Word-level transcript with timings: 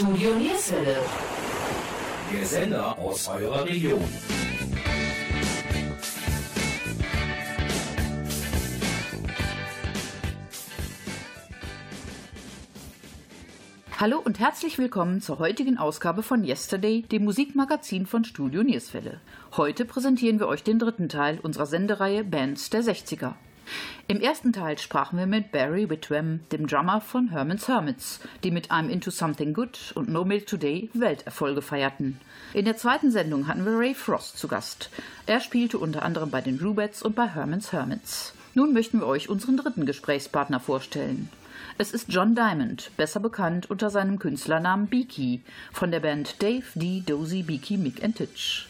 Studio 0.00 0.34
Nierswelle. 0.34 0.96
Der 2.32 2.46
Sender 2.46 2.98
aus 2.98 3.28
eurer 3.28 3.66
Region. 3.66 4.02
Hallo 13.98 14.18
und 14.24 14.38
herzlich 14.38 14.78
willkommen 14.78 15.20
zur 15.20 15.38
heutigen 15.38 15.76
Ausgabe 15.76 16.22
von 16.22 16.44
Yesterday, 16.44 17.02
dem 17.02 17.24
Musikmagazin 17.24 18.06
von 18.06 18.24
Studio 18.24 18.62
Nierswelle. 18.62 19.20
Heute 19.58 19.84
präsentieren 19.84 20.40
wir 20.40 20.48
euch 20.48 20.62
den 20.62 20.78
dritten 20.78 21.10
Teil 21.10 21.38
unserer 21.42 21.66
Sendereihe 21.66 22.24
Bands 22.24 22.70
der 22.70 22.82
60er. 22.82 23.34
Im 24.10 24.20
ersten 24.20 24.52
Teil 24.52 24.76
sprachen 24.76 25.20
wir 25.20 25.26
mit 25.26 25.52
Barry 25.52 25.88
Whitwam, 25.88 26.40
dem 26.50 26.66
Drummer 26.66 27.00
von 27.00 27.28
Herman's 27.28 27.68
Hermits, 27.68 28.18
die 28.42 28.50
mit 28.50 28.72
I'm 28.72 28.88
Into 28.88 29.12
Something 29.12 29.54
Good 29.54 29.92
und 29.94 30.08
No 30.08 30.24
Milk 30.24 30.48
Today 30.48 30.90
Welterfolge 30.94 31.62
feierten. 31.62 32.18
In 32.52 32.64
der 32.64 32.76
zweiten 32.76 33.12
Sendung 33.12 33.46
hatten 33.46 33.64
wir 33.64 33.78
Ray 33.78 33.94
Frost 33.94 34.36
zu 34.36 34.48
Gast. 34.48 34.90
Er 35.26 35.38
spielte 35.38 35.78
unter 35.78 36.02
anderem 36.02 36.28
bei 36.28 36.40
den 36.40 36.58
Rubettes 36.58 37.02
und 37.02 37.14
bei 37.14 37.28
Herman's 37.28 37.70
Hermits. 37.70 38.34
Nun 38.54 38.72
möchten 38.72 38.98
wir 38.98 39.06
euch 39.06 39.28
unseren 39.28 39.56
dritten 39.56 39.86
Gesprächspartner 39.86 40.58
vorstellen. 40.58 41.28
Es 41.78 41.92
ist 41.92 42.06
John 42.08 42.34
Diamond, 42.34 42.90
besser 42.96 43.20
bekannt 43.20 43.70
unter 43.70 43.90
seinem 43.90 44.18
Künstlernamen 44.18 44.88
Beaky, 44.88 45.42
von 45.72 45.92
der 45.92 46.00
Band 46.00 46.42
Dave 46.42 46.66
D. 46.74 47.04
Dozy 47.06 47.44
Beaky 47.44 47.76
Mick 47.76 48.02
and 48.02 48.16
Titch. 48.16 48.66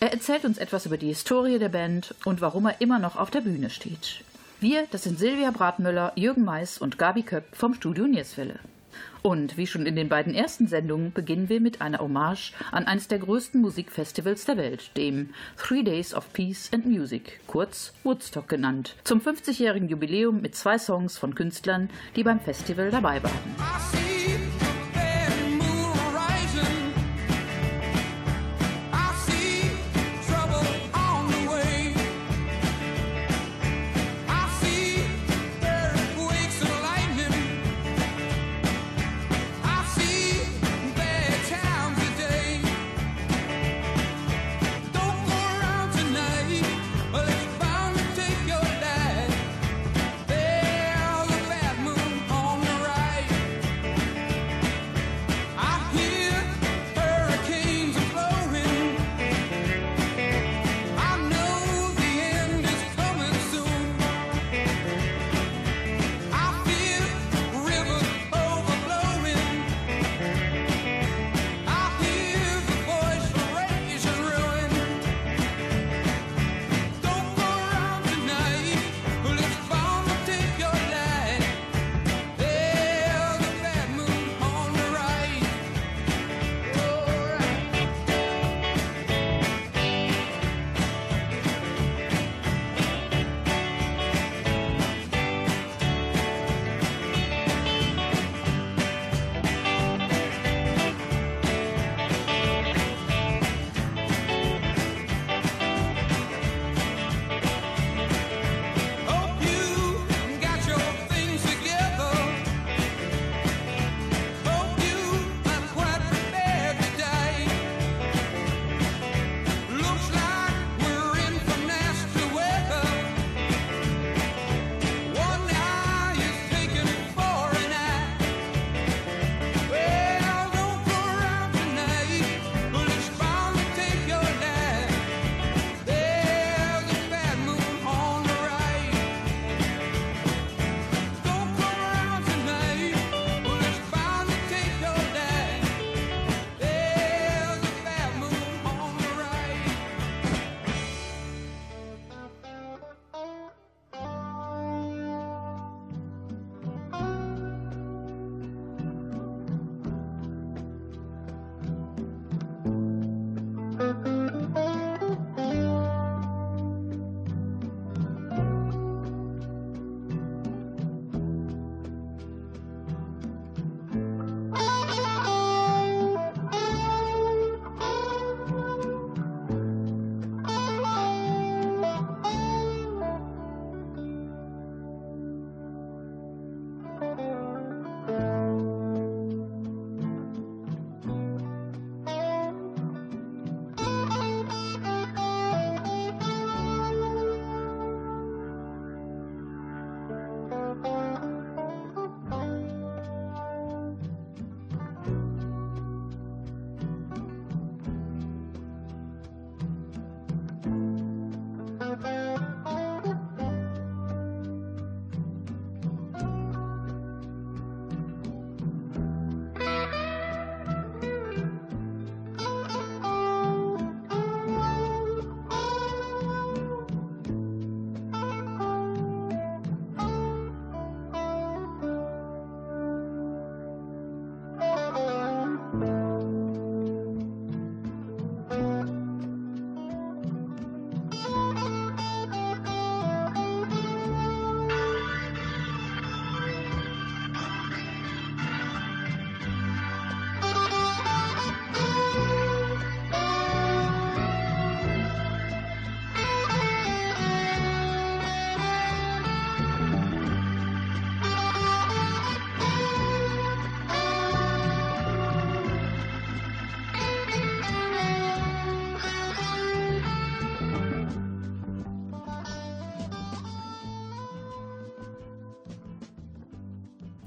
Er 0.00 0.12
erzählt 0.12 0.44
uns 0.44 0.58
etwas 0.58 0.84
über 0.84 0.98
die 0.98 1.08
Historie 1.08 1.58
der 1.58 1.70
Band 1.70 2.14
und 2.26 2.42
warum 2.42 2.66
er 2.66 2.82
immer 2.82 2.98
noch 2.98 3.16
auf 3.16 3.30
der 3.30 3.40
Bühne 3.40 3.70
steht. 3.70 4.25
Wir, 4.58 4.86
das 4.90 5.02
sind 5.02 5.18
Silvia 5.18 5.50
Bratmüller, 5.50 6.12
Jürgen 6.14 6.42
Mais 6.42 6.78
und 6.78 6.96
Gabi 6.96 7.22
Köpp 7.22 7.54
vom 7.54 7.74
Studio 7.74 8.06
Nierswelle. 8.06 8.58
Und 9.20 9.58
wie 9.58 9.66
schon 9.66 9.84
in 9.84 9.96
den 9.96 10.08
beiden 10.08 10.34
ersten 10.34 10.66
Sendungen 10.66 11.12
beginnen 11.12 11.50
wir 11.50 11.60
mit 11.60 11.82
einer 11.82 11.98
Hommage 11.98 12.52
an 12.72 12.86
eines 12.86 13.06
der 13.06 13.18
größten 13.18 13.60
Musikfestivals 13.60 14.46
der 14.46 14.56
Welt, 14.56 14.96
dem 14.96 15.34
Three 15.58 15.82
Days 15.82 16.14
of 16.14 16.32
Peace 16.32 16.70
and 16.72 16.86
Music, 16.86 17.40
kurz 17.46 17.92
Woodstock 18.02 18.48
genannt, 18.48 18.96
zum 19.04 19.20
50-jährigen 19.20 19.90
Jubiläum 19.90 20.40
mit 20.40 20.54
zwei 20.54 20.78
Songs 20.78 21.18
von 21.18 21.34
Künstlern, 21.34 21.90
die 22.14 22.22
beim 22.22 22.40
Festival 22.40 22.90
dabei 22.90 23.22
waren. 23.22 24.15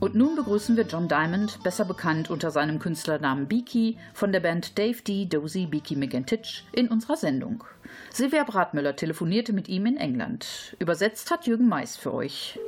Und 0.09 0.15
nun 0.15 0.35
begrüßen 0.35 0.75
wir 0.75 0.85
John 0.85 1.07
Diamond, 1.07 1.61
besser 1.61 1.85
bekannt 1.85 2.31
unter 2.31 2.49
seinem 2.49 2.79
Künstlernamen 2.79 3.47
Beaky, 3.47 3.99
von 4.15 4.31
der 4.31 4.39
Band 4.39 4.75
Dave 4.75 4.99
D. 5.03 5.27
Dozy 5.27 5.67
Beaky 5.67 5.95
McGintitch 5.95 6.63
in 6.71 6.87
unserer 6.87 7.15
Sendung. 7.15 7.63
Silvia 8.09 8.43
Bratmüller 8.43 8.95
telefonierte 8.95 9.53
mit 9.53 9.69
ihm 9.69 9.85
in 9.85 9.97
England. 9.97 10.75
Übersetzt 10.79 11.29
hat 11.29 11.45
Jürgen 11.45 11.67
Mais 11.67 11.95
für 11.95 12.11
euch. 12.11 12.59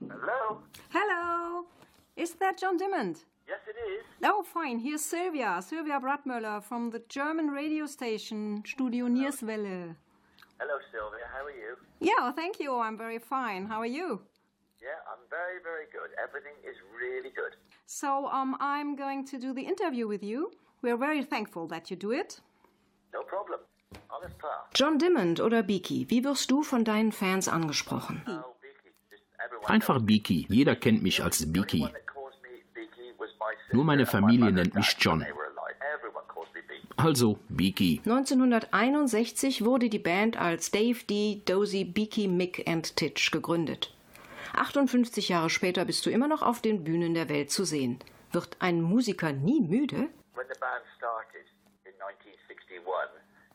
Hello? 0.00 0.60
Hello. 0.90 1.64
Is 2.16 2.36
that 2.36 2.60
John 2.60 2.76
Diamond? 2.76 3.24
Yes, 3.48 3.60
it 3.66 3.76
is. 3.88 4.04
Oh, 4.30 4.42
fine. 4.42 4.78
Here's 4.78 5.02
Sylvia, 5.02 5.62
Sylvia 5.62 6.00
Bratmüller 6.00 6.60
from 6.60 6.90
the 6.92 7.02
German 7.08 7.48
radio 7.48 7.86
station 7.86 8.62
Studio 8.66 9.06
Nierswelle. 9.06 9.96
Hello, 10.60 10.78
Sylvia. 10.92 11.24
How 11.32 11.46
are 11.46 11.50
you? 11.50 11.78
Yeah, 12.00 12.30
thank 12.32 12.60
you. 12.60 12.78
I'm 12.78 12.98
very 12.98 13.18
fine. 13.18 13.64
How 13.68 13.80
are 13.80 13.86
you? 13.86 14.20
Yeah, 14.84 15.00
I'm 15.10 15.24
very, 15.30 15.58
very 15.64 15.86
good. 15.96 16.10
Everything 16.20 16.56
is 16.70 16.76
really 17.00 17.32
good. 17.34 17.56
So, 17.86 18.28
um, 18.28 18.54
I'm 18.60 18.96
going 18.96 19.24
to 19.30 19.38
do 19.38 19.54
the 19.54 19.62
interview 19.62 20.06
with 20.06 20.22
you. 20.22 20.50
We're 20.82 20.98
very 20.98 21.24
thankful 21.24 21.66
that 21.68 21.90
you 21.90 21.96
do 21.96 22.12
it. 22.12 22.42
No 23.14 23.22
problem. 23.22 23.60
Alles 24.10 24.32
klar. 24.38 24.68
John 24.74 24.98
Diamond 24.98 25.40
oder 25.40 25.62
Beaky, 25.62 26.10
wie 26.10 26.22
wirst 26.22 26.50
du 26.50 26.62
von 26.62 26.84
deinen 26.84 27.12
Fans 27.12 27.48
angesprochen? 27.48 28.20
Oh, 28.26 28.54
Beaky. 28.60 29.72
Einfach. 29.72 30.02
Beaky. 30.02 30.46
Jeder 30.50 30.76
kennt 30.76 31.02
mich 31.02 31.22
als 31.22 31.50
Beaky. 31.50 31.88
Nur 33.72 33.84
meine 33.84 34.04
Familie 34.04 34.52
nennt 34.52 34.74
mich 34.74 34.96
John. 34.98 35.24
Also 36.96 37.38
Beaky. 37.48 38.02
1961 38.04 39.64
wurde 39.64 39.88
die 39.88 39.98
Band 39.98 40.36
als 40.36 40.70
Dave 40.70 41.04
D. 41.08 41.40
Dozy 41.46 41.84
Beaky 41.84 42.28
Mick 42.28 42.68
and 42.68 42.96
Titch 42.96 43.30
gegründet. 43.30 43.93
58 44.54 45.28
Jahre 45.28 45.50
später 45.50 45.84
bist 45.84 46.04
du 46.06 46.10
immer 46.10 46.28
noch 46.28 46.42
auf 46.42 46.60
den 46.60 46.84
Bühnen 46.84 47.14
der 47.14 47.28
Welt 47.28 47.50
zu 47.50 47.64
sehen. 47.64 47.98
Wird 48.32 48.56
ein 48.60 48.80
Musiker 48.82 49.32
nie 49.32 49.60
müde? 49.60 50.08
When 50.34 50.46
the 50.52 50.58
band 50.60 50.82
started 50.96 51.46
in 51.84 51.92
1961, 52.00 52.80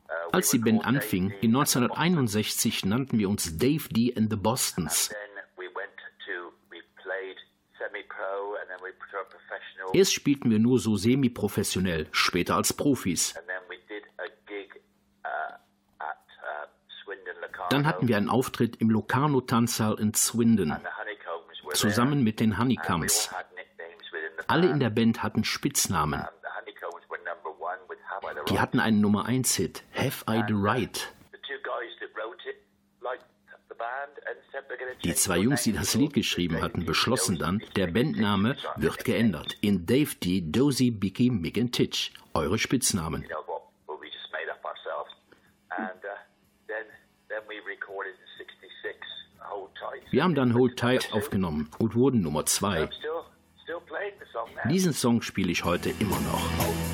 uh, 0.10 0.32
Als 0.32 0.50
die 0.52 0.60
Band 0.60 0.86
anfing, 0.86 1.30
Dave 1.30 1.40
D. 1.42 1.46
in 1.48 1.56
and 1.56 1.68
the 1.68 1.82
Boston 1.82 1.84
1961 1.84 2.86
nannten 2.86 3.20
wir 3.20 3.30
uns 3.30 3.58
Dave 3.58 3.90
D. 3.90 4.14
and 4.16 4.30
the 4.30 4.38
Bostons. 4.38 5.10
Then 5.10 5.18
we 5.58 5.66
went 5.76 5.92
to, 6.26 6.52
we 6.72 6.80
played 7.04 7.38
semi-pro 7.78 8.56
and 8.62 8.70
then 8.70 8.80
we 8.82 8.92
put 8.94 9.14
our 9.14 9.26
professional 9.26 9.90
Erst 9.94 10.14
spielten 10.14 10.50
wir 10.52 10.60
nur 10.60 10.80
so 10.80 10.96
semi-professionell, 10.96 12.08
später 12.12 12.56
als 12.56 12.72
Profis. 12.74 13.36
and 13.36 13.46
then 13.48 13.62
we 13.70 13.78
did 13.88 14.04
a 14.18 14.28
gig 14.48 14.82
uh, 15.26 15.56
at 16.00 16.24
uh, 16.44 16.68
Swindon 17.04 17.36
Locarno. 17.42 17.59
Dann 17.70 17.86
hatten 17.86 18.08
wir 18.08 18.18
einen 18.18 18.30
Auftritt 18.30 18.78
im 18.78 18.90
Locarno 18.90 19.42
Tanzsaal 19.42 20.00
in 20.00 20.14
Swindon, 20.14 20.76
zusammen 21.74 22.24
mit 22.24 22.40
den 22.40 22.58
Honeycombs. 22.58 23.30
Alle 24.48 24.68
in 24.70 24.80
der 24.80 24.90
Band 24.90 25.22
hatten 25.22 25.44
Spitznamen. 25.44 26.26
Die 28.50 28.60
hatten 28.60 28.80
einen 28.80 29.02
Nummer 29.02 29.26
1 29.26 29.56
Hit, 29.56 29.84
Have 29.96 30.26
I 30.30 30.44
the 30.48 30.56
Right. 30.56 31.14
Die 35.04 35.14
zwei 35.14 35.38
Jungs, 35.38 35.64
die 35.64 35.72
das 35.72 35.96
Lied 35.96 36.14
geschrieben 36.14 36.62
hatten, 36.62 36.86
beschlossen 36.86 37.38
dann, 37.38 37.62
der 37.76 37.88
Bandname 37.88 38.58
wird 38.76 39.06
geändert 39.06 39.56
in 39.62 39.86
Dave 39.86 40.16
D. 40.16 40.42
Dozy 40.42 40.92
Bicky 40.92 41.30
Mick 41.30 41.58
and 41.58 41.74
Titch. 41.74 42.12
Eure 42.34 42.58
Spitznamen. 42.60 43.26
Wir 50.12 50.24
haben 50.24 50.34
dann 50.34 50.56
Hold 50.56 50.78
Tight 50.78 51.14
aufgenommen 51.14 51.70
und 51.78 51.96
wurden 51.96 52.22
Nummer 52.22 52.46
2. 52.46 52.84
I'm 52.84 52.88
still 52.88 53.10
still 53.64 53.80
playing 53.86 54.14
the 54.20 54.26
song 54.32 54.48
now. 54.56 54.72
Diesen 54.72 54.94
Song 54.94 55.22
spiele 55.22 55.52
ich 55.52 55.64
heute 55.66 55.92
immer 56.00 56.20
noch. 56.22 56.89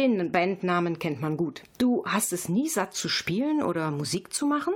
Den 0.00 0.32
Bandnamen 0.32 0.98
kennt 0.98 1.20
man 1.20 1.36
gut. 1.36 1.62
Du 1.76 2.06
hast 2.06 2.32
es 2.32 2.48
nie 2.48 2.70
satt 2.70 2.94
zu 2.94 3.10
spielen 3.10 3.62
oder 3.62 3.90
Musik 3.90 4.32
zu 4.32 4.46
machen? 4.46 4.72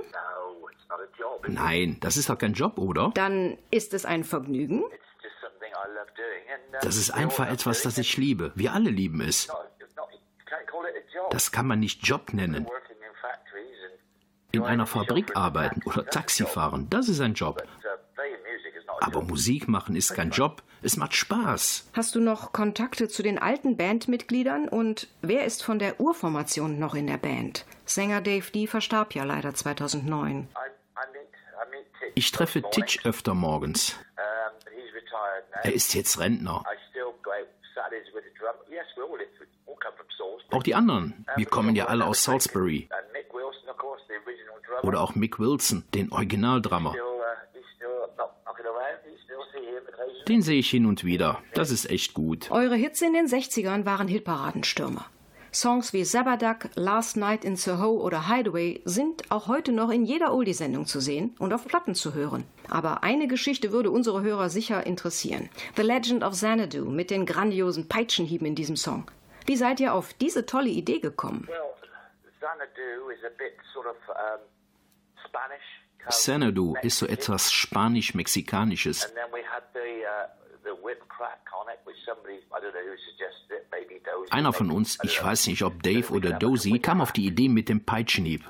Nein, 1.47 1.97
das 1.99 2.15
ist 2.15 2.29
doch 2.29 2.37
kein 2.37 2.53
Job, 2.53 2.77
oder? 2.77 3.11
Dann 3.15 3.57
ist 3.71 3.95
es 3.95 4.05
ein 4.05 4.23
Vergnügen. 4.23 4.83
Das 6.83 6.95
ist 6.95 7.09
einfach 7.09 7.49
etwas, 7.49 7.81
das 7.81 7.97
ich 7.97 8.17
liebe. 8.17 8.51
Wir 8.53 8.73
alle 8.73 8.91
lieben 8.91 9.19
es. 9.19 9.47
Das 11.31 11.51
kann 11.51 11.65
man 11.65 11.79
nicht 11.79 12.05
Job 12.05 12.31
nennen. 12.31 12.67
In 14.51 14.61
einer 14.61 14.85
Fabrik 14.85 15.35
arbeiten 15.35 15.81
oder 15.85 16.05
Taxi 16.05 16.45
fahren, 16.45 16.87
das 16.91 17.09
ist 17.09 17.19
ein 17.19 17.33
Job. 17.33 17.55
But 17.55 17.65
uh, 17.65 17.97
playing 18.13 18.37
music 18.43 18.75
is 18.77 18.85
not 18.85 18.94
a 18.94 18.94
Aber. 19.05 19.21
Musik 19.21 19.67
machen 19.67 19.95
ist 19.95 20.13
kein 20.13 20.31
Job. 20.31 20.63
Es 20.81 20.97
macht 20.97 21.15
Spaß. 21.15 21.89
Hast 21.93 22.15
du 22.15 22.19
noch 22.19 22.51
Kontakte 22.51 23.07
zu 23.07 23.23
den 23.23 23.39
alten 23.39 23.77
Bandmitgliedern 23.77 24.67
und 24.67 25.07
wer 25.21 25.45
ist 25.45 25.63
von 25.63 25.79
der 25.79 25.99
Urformation 25.99 26.79
noch 26.79 26.93
in 26.95 27.07
der 27.07 27.17
Band? 27.17 27.65
Sänger 27.85 28.21
Dave 28.21 28.51
D 28.51 28.67
verstarb 28.67 29.15
ja 29.15 29.23
leider 29.23 29.53
2009. 29.53 30.31
I, 30.31 30.41
I 30.41 30.41
meet, 30.41 30.47
I 30.53 31.71
meet 31.71 31.85
Titch 31.99 32.11
Ich 32.15 32.31
treffe 32.31 32.61
Titch 32.69 33.05
öfter 33.05 33.33
morgens. 33.33 33.95
Er 35.63 35.73
ist 35.73 35.95
jetzt 35.95 36.19
Rentner. 36.19 36.63
Auch 40.51 40.63
die 40.63 40.75
anderen. 40.75 41.25
Wir 41.35 41.45
kommen 41.45 41.75
ja 41.75 41.85
alle 41.85 42.05
aus 42.05 42.23
Salisbury. 42.23 42.87
Oder 44.83 45.01
auch 45.01 45.15
Mick 45.15 45.39
Wilson, 45.39 45.83
den 45.93 46.11
Originaldrummer. 46.11 46.95
Den 50.27 50.41
sehe 50.41 50.59
ich 50.59 50.69
hin 50.69 50.85
und 50.85 51.03
wieder. 51.03 51.41
Das 51.53 51.71
ist 51.71 51.89
echt 51.89 52.13
gut. 52.13 52.49
Eure 52.51 52.75
Hits 52.75 53.01
in 53.01 53.13
den 53.13 53.27
60ern 53.27 53.85
waren 53.85 54.07
Hitparadenstürmer. 54.07 55.05
Songs 55.55 55.93
wie 55.93 56.03
Zabadak, 56.03 56.69
Last 56.75 57.15
Night 57.15 57.45
in 57.45 57.55
Soho 57.55 57.91
oder 58.01 58.27
Hideaway 58.27 58.81
sind 58.83 59.31
auch 59.31 59.47
heute 59.47 59.71
noch 59.71 59.89
in 59.89 60.03
jeder 60.03 60.33
Oldie-Sendung 60.33 60.85
zu 60.85 60.99
sehen 60.99 61.33
und 61.39 61.53
auf 61.53 61.65
Platten 61.65 61.95
zu 61.95 62.13
hören. 62.13 62.43
Aber 62.69 63.03
eine 63.03 63.27
Geschichte 63.27 63.71
würde 63.71 63.89
unsere 63.89 64.21
Hörer 64.21 64.49
sicher 64.49 64.85
interessieren. 64.85 65.49
The 65.77 65.83
Legend 65.83 66.23
of 66.23 66.33
Xanadu 66.33 66.83
mit 66.83 67.09
den 67.09 67.25
grandiosen 67.25 67.87
Peitschenhieben 67.87 68.45
in 68.45 68.55
diesem 68.55 68.75
Song. 68.75 69.09
Wie 69.45 69.55
seid 69.55 69.79
ihr 69.79 69.93
auf 69.93 70.13
diese 70.13 70.45
tolle 70.45 70.69
Idee 70.69 70.99
gekommen? 70.99 71.47
Well, 71.47 71.73
Xanadu 72.39 73.09
is 73.11 73.23
a 73.23 73.29
bit 73.37 73.53
sort 73.73 73.87
of 73.87 73.95
um, 74.09 74.41
Spanish. 75.25 75.84
Xanadu 76.07 76.75
ist 76.81 76.97
so 76.97 77.07
etwas 77.07 77.51
Spanisch-Mexikanisches. 77.51 79.11
Uh. 79.11 79.25
Einer 84.29 84.53
von 84.53 84.71
uns, 84.71 84.97
ich 85.03 85.23
weiß 85.23 85.47
nicht 85.47 85.63
ob 85.63 85.81
Dave 85.83 86.11
oder 86.11 86.33
Dozy, 86.33 86.79
kam 86.79 87.01
auf 87.01 87.11
die 87.11 87.25
Idee 87.25 87.49
mit 87.49 87.69
dem 87.69 87.85
Peitschenhieb. 87.85 88.43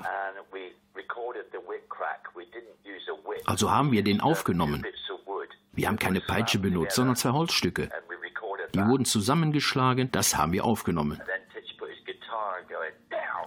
Also 3.44 3.70
haben 3.70 3.92
wir 3.92 4.02
den 4.02 4.20
aufgenommen. 4.20 4.84
Wir 5.72 5.88
haben 5.88 5.98
keine 5.98 6.20
Peitsche 6.20 6.58
benutzt, 6.58 6.96
sondern 6.96 7.16
zwei 7.16 7.30
Holzstücke. 7.30 7.90
Die 8.74 8.84
wurden 8.84 9.04
zusammengeschlagen, 9.04 10.10
das 10.10 10.36
haben 10.36 10.52
wir 10.52 10.64
aufgenommen. 10.64 11.20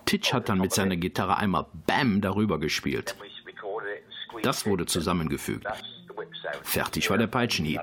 Titch 0.06 0.34
hat 0.34 0.50
dann 0.50 0.60
mit 0.60 0.74
seiner 0.74 0.96
Gitarre 0.96 1.38
einmal 1.38 1.68
BAM 1.86 2.22
darüber 2.22 2.60
gespielt. 2.60 3.16
We 3.20 3.28
recorded 3.46 3.90
it 3.90 4.04
and 4.06 4.14
squeezed 4.14 4.29
Das 4.44 4.66
wurde 4.66 4.86
zusammengefügt. 4.86 5.68
Fertig 6.64 7.10
war 7.10 7.18
der 7.18 7.28
Peitschenhieb. 7.28 7.82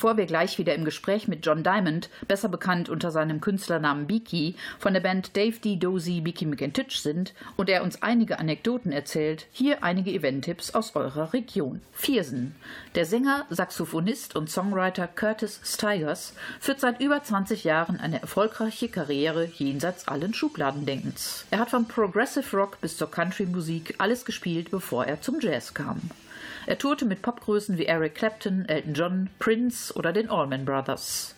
Bevor 0.00 0.16
wir 0.16 0.24
gleich 0.24 0.56
wieder 0.56 0.74
im 0.74 0.86
Gespräch 0.86 1.28
mit 1.28 1.44
John 1.44 1.62
Diamond, 1.62 2.08
besser 2.26 2.48
bekannt 2.48 2.88
unter 2.88 3.10
seinem 3.10 3.42
Künstlernamen 3.42 4.06
Beaky, 4.06 4.54
von 4.78 4.94
der 4.94 5.02
Band 5.02 5.36
Dave 5.36 5.58
D. 5.58 5.76
Dozy 5.76 6.22
Beaky 6.22 6.46
McIntitch 6.46 7.00
sind 7.00 7.34
und 7.58 7.68
er 7.68 7.82
uns 7.82 8.00
einige 8.00 8.38
Anekdoten 8.38 8.92
erzählt, 8.92 9.46
hier 9.52 9.84
einige 9.84 10.10
Eventtipps 10.10 10.70
aus 10.70 10.96
eurer 10.96 11.34
Region. 11.34 11.82
Viersen. 11.92 12.54
Der 12.94 13.04
Sänger, 13.04 13.44
Saxophonist 13.50 14.36
und 14.36 14.48
Songwriter 14.48 15.06
Curtis 15.06 15.60
Stigers 15.64 16.32
führt 16.60 16.80
seit 16.80 17.02
über 17.02 17.22
20 17.22 17.64
Jahren 17.64 18.00
eine 18.00 18.22
erfolgreiche 18.22 18.88
Karriere 18.88 19.50
jenseits 19.54 20.08
allen 20.08 20.32
Schubladendenkens. 20.32 21.44
Er 21.50 21.58
hat 21.58 21.68
vom 21.68 21.86
Progressive 21.86 22.56
Rock 22.56 22.80
bis 22.80 22.96
zur 22.96 23.10
Country-Musik 23.10 23.96
alles 23.98 24.24
gespielt, 24.24 24.70
bevor 24.70 25.04
er 25.04 25.20
zum 25.20 25.40
Jazz 25.40 25.74
kam. 25.74 26.00
Er 26.66 26.78
tourte 26.78 27.04
mit 27.04 27.22
Popgrößen 27.22 27.78
wie 27.78 27.86
Eric 27.86 28.14
Clapton, 28.14 28.64
Elton 28.68 28.94
John, 28.94 29.30
Prince 29.38 29.94
oder 29.94 30.12
den 30.12 30.28
Allman 30.28 30.64
Brothers. 30.64 31.34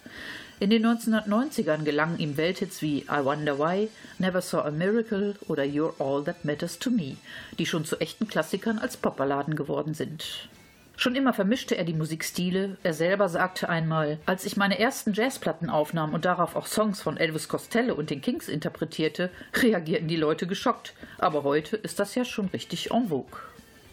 In 0.60 0.70
den 0.70 0.86
1990ern 0.86 1.84
gelangen 1.84 2.18
ihm 2.18 2.36
Welthits 2.36 2.82
wie 2.82 2.98
I 2.98 3.24
Wonder 3.24 3.58
Why, 3.58 3.88
Never 4.18 4.40
Saw 4.40 4.62
a 4.62 4.70
Miracle 4.70 5.34
oder 5.48 5.64
You're 5.64 5.94
All 5.98 6.22
That 6.22 6.44
Matters 6.44 6.78
to 6.78 6.90
Me, 6.90 7.16
die 7.58 7.66
schon 7.66 7.84
zu 7.84 7.98
echten 8.00 8.28
Klassikern 8.28 8.78
als 8.78 8.96
Popballaden 8.96 9.56
geworden 9.56 9.94
sind. 9.94 10.48
Schon 10.96 11.16
immer 11.16 11.32
vermischte 11.32 11.76
er 11.76 11.82
die 11.82 11.94
Musikstile. 11.94 12.76
Er 12.84 12.94
selber 12.94 13.28
sagte 13.28 13.68
einmal, 13.68 14.18
als 14.26 14.44
ich 14.44 14.56
meine 14.56 14.78
ersten 14.78 15.14
Jazzplatten 15.14 15.68
aufnahm 15.68 16.14
und 16.14 16.24
darauf 16.24 16.54
auch 16.54 16.66
Songs 16.66 17.00
von 17.00 17.16
Elvis 17.16 17.48
Costello 17.48 17.94
und 17.94 18.10
den 18.10 18.20
Kings 18.20 18.48
interpretierte, 18.48 19.30
reagierten 19.54 20.06
die 20.06 20.16
Leute 20.16 20.46
geschockt. 20.46 20.94
Aber 21.18 21.42
heute 21.42 21.76
ist 21.76 21.98
das 21.98 22.14
ja 22.14 22.24
schon 22.24 22.46
richtig 22.46 22.92
en 22.92 23.08
vogue. 23.08 23.40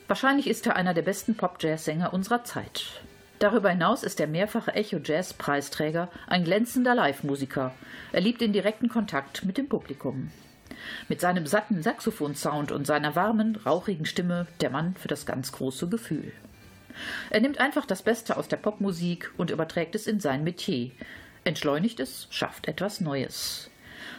Wahrscheinlich 0.10 0.48
ist 0.48 0.66
er 0.66 0.76
einer 0.76 0.96
der 0.96 1.04
besten 1.04 1.36
Pop-Jazz-Sänger 1.36 2.14
unserer 2.14 2.44
Zeit. 2.44 3.00
Darüber 3.38 3.70
hinaus 3.70 4.02
ist 4.02 4.18
der 4.18 4.26
mehrfache 4.26 4.74
Echo-Jazz-Preisträger 4.74 6.10
ein 6.26 6.44
glänzender 6.44 6.96
Live-Musiker. 6.96 7.76
Er 8.12 8.20
liebt 8.20 8.42
den 8.42 8.52
direkten 8.52 8.90
Kontakt 8.90 9.46
mit 9.46 9.60
dem 9.60 9.70
Publikum. 9.70 10.32
Mit 11.10 11.22
seinem 11.22 11.46
satten 11.46 11.84
Saxophon-Sound 11.84 12.72
und 12.72 12.88
seiner 12.88 13.16
warmen, 13.16 13.56
rauchigen 13.56 14.08
Stimme 14.08 14.48
der 14.62 14.72
Mann 14.72 14.96
für 14.96 15.08
das 15.08 15.28
ganz 15.28 15.52
große 15.52 15.90
Gefühl. 15.90 16.32
Er 17.30 17.42
nimmt 17.42 17.60
einfach 17.60 17.86
das 17.86 18.02
Beste 18.02 18.36
aus 18.36 18.48
der 18.48 18.58
Popmusik 18.58 19.32
und 19.38 19.52
überträgt 19.52 19.94
es 19.94 20.08
in 20.08 20.20
sein 20.20 20.44
Metier. 20.44 20.90
Entschleunigt 21.44 22.00
es, 22.00 22.26
schafft 22.32 22.68
etwas 22.68 23.00
Neues. 23.00 23.70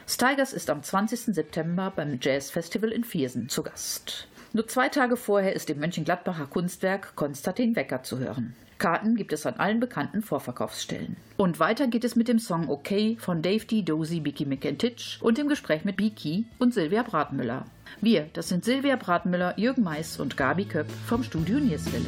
Stigers 0.07 0.53
ist 0.53 0.71
am 0.71 0.85
20. 0.85 1.35
September 1.35 1.93
beim 1.95 2.21
Jazz 2.23 2.49
Festival 2.49 2.93
in 2.93 3.03
Viersen 3.03 3.49
zu 3.49 3.65
Gast. 3.65 4.29
Nur 4.53 4.67
zwei 4.67 4.89
Tage 4.89 5.17
vorher 5.17 5.55
ist 5.55 5.71
im 5.71 5.79
Mönchengladbacher 5.79 6.47
Kunstwerk 6.47 7.15
Konstantin 7.15 7.77
Wecker 7.77 8.03
zu 8.03 8.19
hören. 8.19 8.55
Karten 8.79 9.15
gibt 9.15 9.33
es 9.33 9.47
an 9.47 9.55
allen 9.55 9.79
bekannten 9.79 10.23
Vorverkaufsstellen. 10.23 11.17
Und 11.37 11.61
weiter 11.61 11.87
geht 11.87 12.03
es 12.03 12.17
mit 12.17 12.27
dem 12.27 12.39
Song 12.39 12.69
Okay 12.69 13.17
von 13.21 13.43
Dave 13.43 13.65
D. 13.65 13.83
Dozy, 13.83 14.21
Beaky 14.21 14.47
McIntitch 14.47 15.21
und 15.23 15.39
dem 15.39 15.49
Gespräch 15.49 15.85
mit 15.85 15.97
Beaky 15.97 16.47
und 16.59 16.75
Silvia 16.75 17.03
Bratmüller. 17.03 17.67
Wir, 18.01 18.29
das 18.33 18.49
sind 18.49 18.65
Silvia 18.65 18.97
Bratmüller, 18.97 19.55
Jürgen 19.57 19.85
Mais 19.85 20.19
und 20.19 20.37
Gabi 20.37 20.65
Köpp 20.65 20.91
vom 21.07 21.23
Studio 21.23 21.59
Nierswelle. 21.59 22.07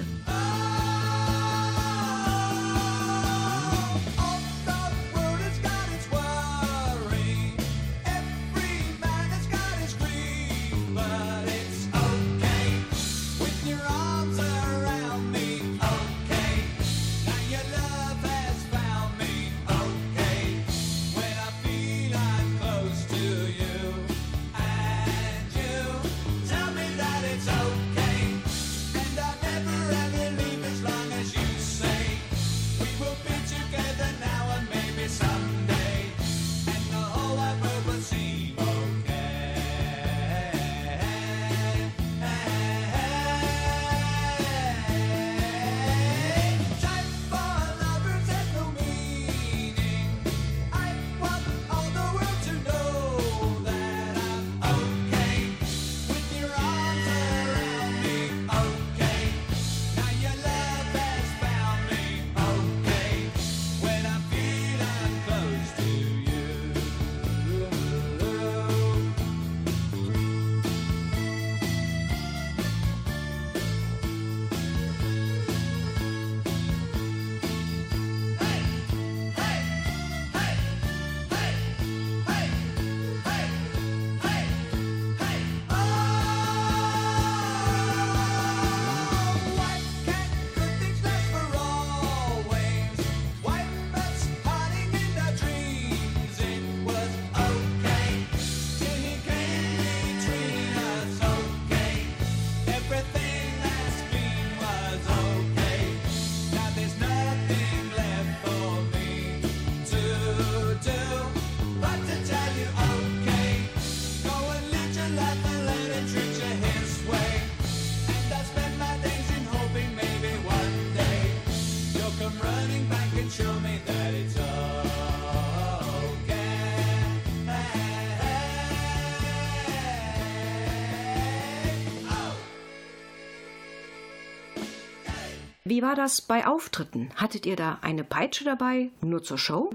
Wie 135.73 135.81
war 135.81 135.95
das 135.95 136.21
bei 136.21 136.47
Auftritten? 136.47 137.09
Hattet 137.17 137.47
ihr 137.47 137.57
da 137.57 137.79
eine 137.81 138.05
Peitsche 138.05 138.45
dabei, 138.45 138.91
nur 139.01 139.23
zur 139.23 139.39
Show? 139.39 139.71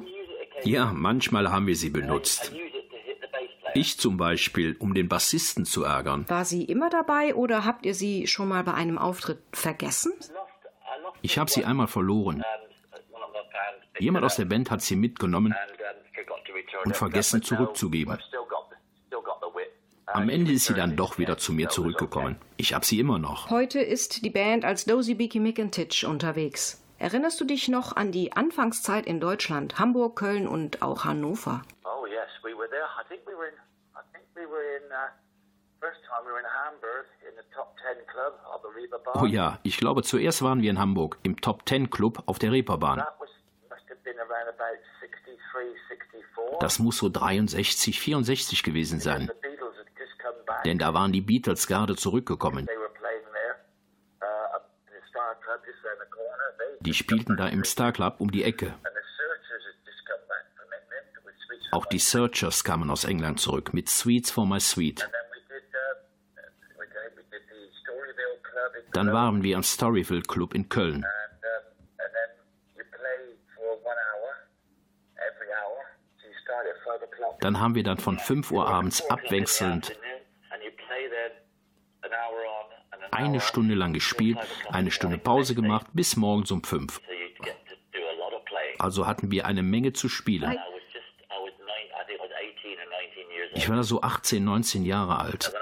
Ja, 0.63 0.93
manchmal 0.93 1.51
haben 1.51 1.65
wir 1.65 1.75
sie 1.75 1.89
benutzt. 1.89 2.51
Ich 3.73 3.97
zum 3.97 4.15
Beispiel, 4.15 4.75
um 4.77 4.93
den 4.93 5.09
Bassisten 5.09 5.65
zu 5.65 5.85
ärgern. 5.85 6.29
War 6.29 6.45
sie 6.45 6.65
immer 6.65 6.91
dabei 6.91 7.33
oder 7.33 7.65
habt 7.65 7.83
ihr 7.83 7.95
sie 7.95 8.27
schon 8.27 8.47
mal 8.47 8.63
bei 8.63 8.75
einem 8.75 8.99
Auftritt 8.99 9.39
vergessen? 9.51 10.13
Ich 11.23 11.39
habe 11.39 11.49
sie 11.49 11.65
einmal 11.65 11.87
verloren. 11.87 12.43
Jemand 13.97 14.23
aus 14.23 14.35
der 14.35 14.45
Band 14.45 14.69
hat 14.69 14.83
sie 14.83 14.95
mitgenommen 14.95 15.55
und 16.85 16.95
vergessen 16.95 17.41
zurückzugeben. 17.41 18.19
Am 20.17 20.29
Ende 20.29 20.51
ist 20.51 20.65
sie 20.65 20.73
dann 20.73 20.95
doch 20.95 21.19
wieder 21.19 21.37
zu 21.37 21.53
mir 21.53 21.69
zurückgekommen. 21.69 22.37
Ich 22.57 22.73
habe 22.73 22.83
sie 22.83 22.99
immer 22.99 23.19
noch. 23.19 23.51
Heute 23.51 23.79
ist 23.79 24.25
die 24.25 24.31
Band 24.31 24.65
als 24.65 24.85
Dozy 24.85 25.13
Beaky 25.13 25.39
McIntitch 25.39 26.05
unterwegs. 26.05 26.83
Erinnerst 26.97 27.39
du 27.39 27.45
dich 27.45 27.67
noch 27.67 27.95
an 27.95 28.11
die 28.11 28.31
Anfangszeit 28.33 29.05
in 29.05 29.19
Deutschland, 29.19 29.77
Hamburg, 29.77 30.15
Köln 30.15 30.47
und 30.47 30.81
auch 30.81 31.05
Hannover? 31.05 31.61
Oh 31.83 32.07
yes, 32.07 32.29
we 32.41 32.57
were 32.57 32.67
there. 32.69 32.87
I 32.99 33.07
think 33.07 33.21
we 33.27 33.33
were 33.37 33.47
in. 33.47 33.53
I 33.93 34.01
think 34.11 34.25
we 34.33 34.49
were 34.49 34.63
in. 34.77 34.89
Uh, 34.89 35.13
first 35.79 36.01
time 36.01 36.25
we 36.25 36.31
were 36.31 36.39
in 36.39 36.49
Hamburg 36.65 37.05
in 37.21 37.35
the 37.37 37.45
top 37.53 37.77
ten 37.77 37.97
club 38.07 38.33
of 38.51 38.61
the 38.63 38.81
Reeper 38.81 38.97
Bar. 38.97 39.21
Oh 39.21 39.27
ja, 39.27 39.59
ich 39.61 39.77
glaube, 39.77 40.01
zuerst 40.01 40.41
waren 40.41 40.63
wir 40.63 40.71
in 40.71 40.79
Hamburg 40.79 41.19
im 41.21 41.39
Top 41.39 41.67
Ten 41.67 41.91
Club 41.91 42.23
auf 42.25 42.39
der 42.39 42.51
Reeperbahn. 42.51 42.97
That 42.97 43.13
was 43.19 43.29
must 43.69 43.87
have 43.87 43.99
been 44.03 44.17
around 44.17 44.49
about 44.49 44.81
63, 44.99 45.37
64. 45.53 46.57
Das 46.59 46.79
muss 46.79 46.97
so 46.97 47.07
63, 47.09 47.99
64 47.99 48.63
gewesen 48.63 48.99
sein. 48.99 49.29
Denn 50.65 50.77
da 50.77 50.93
waren 50.93 51.11
die 51.11 51.21
Beatles 51.21 51.67
gerade 51.67 51.95
zurückgekommen. 51.95 52.67
Uh, 54.21 54.25
Die 56.81 56.93
spielten 56.93 57.37
da 57.37 57.47
im 57.47 57.63
Star 57.63 57.91
Club 57.91 58.15
um 58.19 58.31
die 58.31 58.43
Ecke. 58.43 58.73
Auch 61.71 61.85
die 61.85 61.99
Searchers 61.99 62.63
kamen 62.63 62.89
aus 62.89 63.03
England 63.03 63.39
zurück 63.39 63.73
mit 63.73 63.89
Sweets 63.89 64.31
for 64.31 64.45
My 64.47 64.59
Sweet. 64.59 65.03
Uh, 65.03 65.11
Dann 68.93 69.13
waren 69.13 69.43
wir 69.43 69.57
am 69.57 69.63
Storyville 69.63 70.23
Club 70.23 70.53
in 70.53 70.69
Köln. 70.69 71.05
Dann 77.41 77.59
haben 77.59 77.75
wir 77.75 77.83
dann 77.83 77.97
von 77.97 78.17
5 78.17 78.51
Uhr 78.51 78.67
abends 78.67 79.07
abwechselnd 79.09 79.91
And 80.51 80.63
you 80.63 80.71
play 80.71 81.07
then 81.07 81.31
an 82.01 82.11
hour 82.11 82.41
on 82.43 82.65
and 82.91 83.03
an 83.03 83.06
eine 83.17 83.41
Stunde 83.41 83.75
lang 83.75 83.93
gespielt, 83.93 84.37
eine 84.71 84.91
Stunde 84.91 85.17
Pause 85.17 85.55
gemacht 85.55 85.87
bis 85.93 86.15
morgens 86.15 86.51
um 86.51 86.63
5. 86.63 86.93
So 86.93 87.01
you 87.11 87.43
get 87.43 87.55
to 87.67 87.75
do 87.91 87.99
a 87.99 88.15
lot 88.17 88.33
of 88.33 88.45
playing. 88.45 88.79
Also 88.79 89.07
hatten 89.07 89.31
wir 89.31 89.45
eine 89.45 89.63
Menge 89.63 89.93
zu 89.93 90.07
spielen. 90.09 90.51
I 90.51 90.55
was 90.55 90.83
just, 90.93 91.05
I 91.29 91.37
was 91.43 91.53
nine, 91.59 91.89
I 91.91 92.05
think 92.07 92.19
I 92.19 92.23
was 92.23 92.31
18 92.31 92.77
or 92.77 92.85
19 92.85 93.31
years 93.35 93.49
old. 93.51 93.57
Ich 93.57 93.69
war 93.69 93.75
da 93.75 93.83
so 93.83 94.01
18, 94.01 94.43
19 94.43 94.85
Jahre 94.85 95.19
alt. 95.19 95.53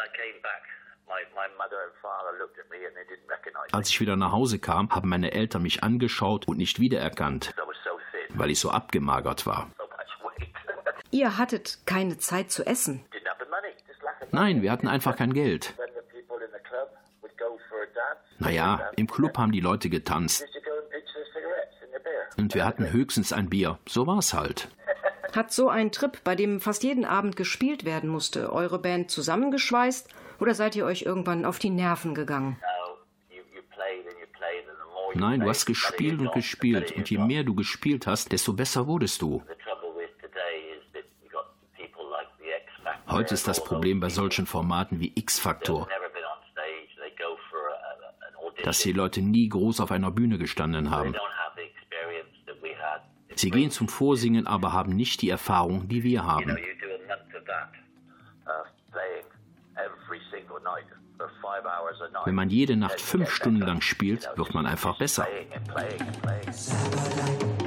Als 3.71 3.89
ich 3.89 3.99
wieder 3.99 4.15
nach 4.15 4.31
Hause 4.31 4.59
kam, 4.59 4.89
haben 4.91 5.09
meine 5.09 5.31
Eltern 5.33 5.61
mich 5.61 5.83
angeschaut 5.83 6.47
und 6.47 6.57
nicht 6.57 6.79
wiedererkannt, 6.79 7.53
weil 8.29 8.49
ich 8.49 8.59
so 8.59 8.69
abgemagert 8.69 9.45
war. 9.45 9.69
Ihr 11.11 11.37
hattet 11.37 11.79
keine 11.85 12.17
Zeit 12.17 12.51
zu 12.51 12.65
essen. 12.65 13.05
Nein, 14.31 14.61
wir 14.61 14.71
hatten 14.71 14.87
einfach 14.87 15.15
kein 15.15 15.33
Geld. 15.33 15.73
When 15.77 15.87
the 15.93 16.01
people 16.11 16.43
in 16.45 16.51
the 16.51 16.59
club 16.67 16.89
would 17.21 17.37
go 17.37 17.57
for 17.69 17.83
a 17.83 17.85
dance, 17.85 18.23
Naja, 18.45 18.91
im 18.95 19.07
Club 19.07 19.37
haben 19.37 19.51
die 19.51 19.59
Leute 19.59 19.89
getanzt 19.89 20.45
und 22.37 22.53
wir 22.53 22.63
hatten 22.63 22.91
höchstens 22.91 23.33
ein 23.33 23.49
Bier. 23.49 23.79
So 23.87 24.05
war's 24.05 24.33
halt. 24.33 24.69
Hat 25.35 25.51
so 25.51 25.67
ein 25.67 25.91
Trip, 25.91 26.23
bei 26.23 26.35
dem 26.35 26.61
fast 26.61 26.83
jeden 26.83 27.05
Abend 27.05 27.35
gespielt 27.35 27.85
werden 27.85 28.09
musste, 28.09 28.53
eure 28.53 28.77
Band 28.77 29.09
zusammengeschweißt 29.09 30.09
oder 30.39 30.53
seid 30.53 30.75
ihr 30.75 30.85
euch 30.85 31.01
irgendwann 31.01 31.43
auf 31.43 31.57
die 31.59 31.71
Nerven 31.71 32.13
gegangen? 32.13 32.57
Nein, 35.15 35.39
du 35.39 35.49
hast 35.49 35.65
gespielt 35.65 36.19
und 36.19 36.31
gespielt 36.33 36.91
und 36.91 37.09
je 37.09 37.17
mehr 37.17 37.43
du 37.43 37.55
gespielt 37.55 38.05
hast, 38.05 38.31
desto 38.31 38.53
besser 38.53 38.85
wurdest 38.85 39.21
du. 39.21 39.43
Heute 43.07 43.33
ist 43.33 43.47
das 43.47 43.63
Problem 43.63 43.99
bei 43.99 44.09
solchen 44.09 44.45
Formaten 44.45 44.99
wie 44.99 45.07
people 45.07 45.21
X-Faktor, 45.21 45.79
who've 45.81 45.89
never 45.89 46.09
been 46.09 46.25
on 46.25 46.39
stage. 46.51 46.89
They 46.99 47.11
go 47.17 47.37
for 47.49 47.69
a, 47.69 47.73
a, 47.73 48.27
an 48.27 48.35
audition. 48.35 48.54
Dass 48.65 48.79
die 48.79 48.93
Leute 48.93 49.21
nie 49.21 49.47
groß 49.47 49.79
auf 49.79 49.91
einer 49.91 50.09
Bühne 50.09 50.39
gestanden 50.39 50.89
haben. 50.89 51.13
Sie 53.35 53.51
gehen 53.51 53.69
zum 53.69 53.87
Vorsingen, 53.87 54.47
aber 54.47 54.73
haben 54.73 54.95
nicht 54.95 55.21
die 55.21 55.29
Erfahrung, 55.29 55.87
die 55.87 56.03
wir 56.03 56.25
haben. 56.25 56.57
uh. 58.47 58.63
Wenn 62.25 62.35
man 62.35 62.49
jede 62.49 62.75
Nacht 62.75 62.99
fünf 62.99 63.29
Stunden 63.29 63.61
lang 63.61 63.81
spielt, 63.81 64.29
wird 64.35 64.53
man 64.53 64.65
einfach 64.65 64.97
besser. 64.97 65.27
Playing 65.67 67.64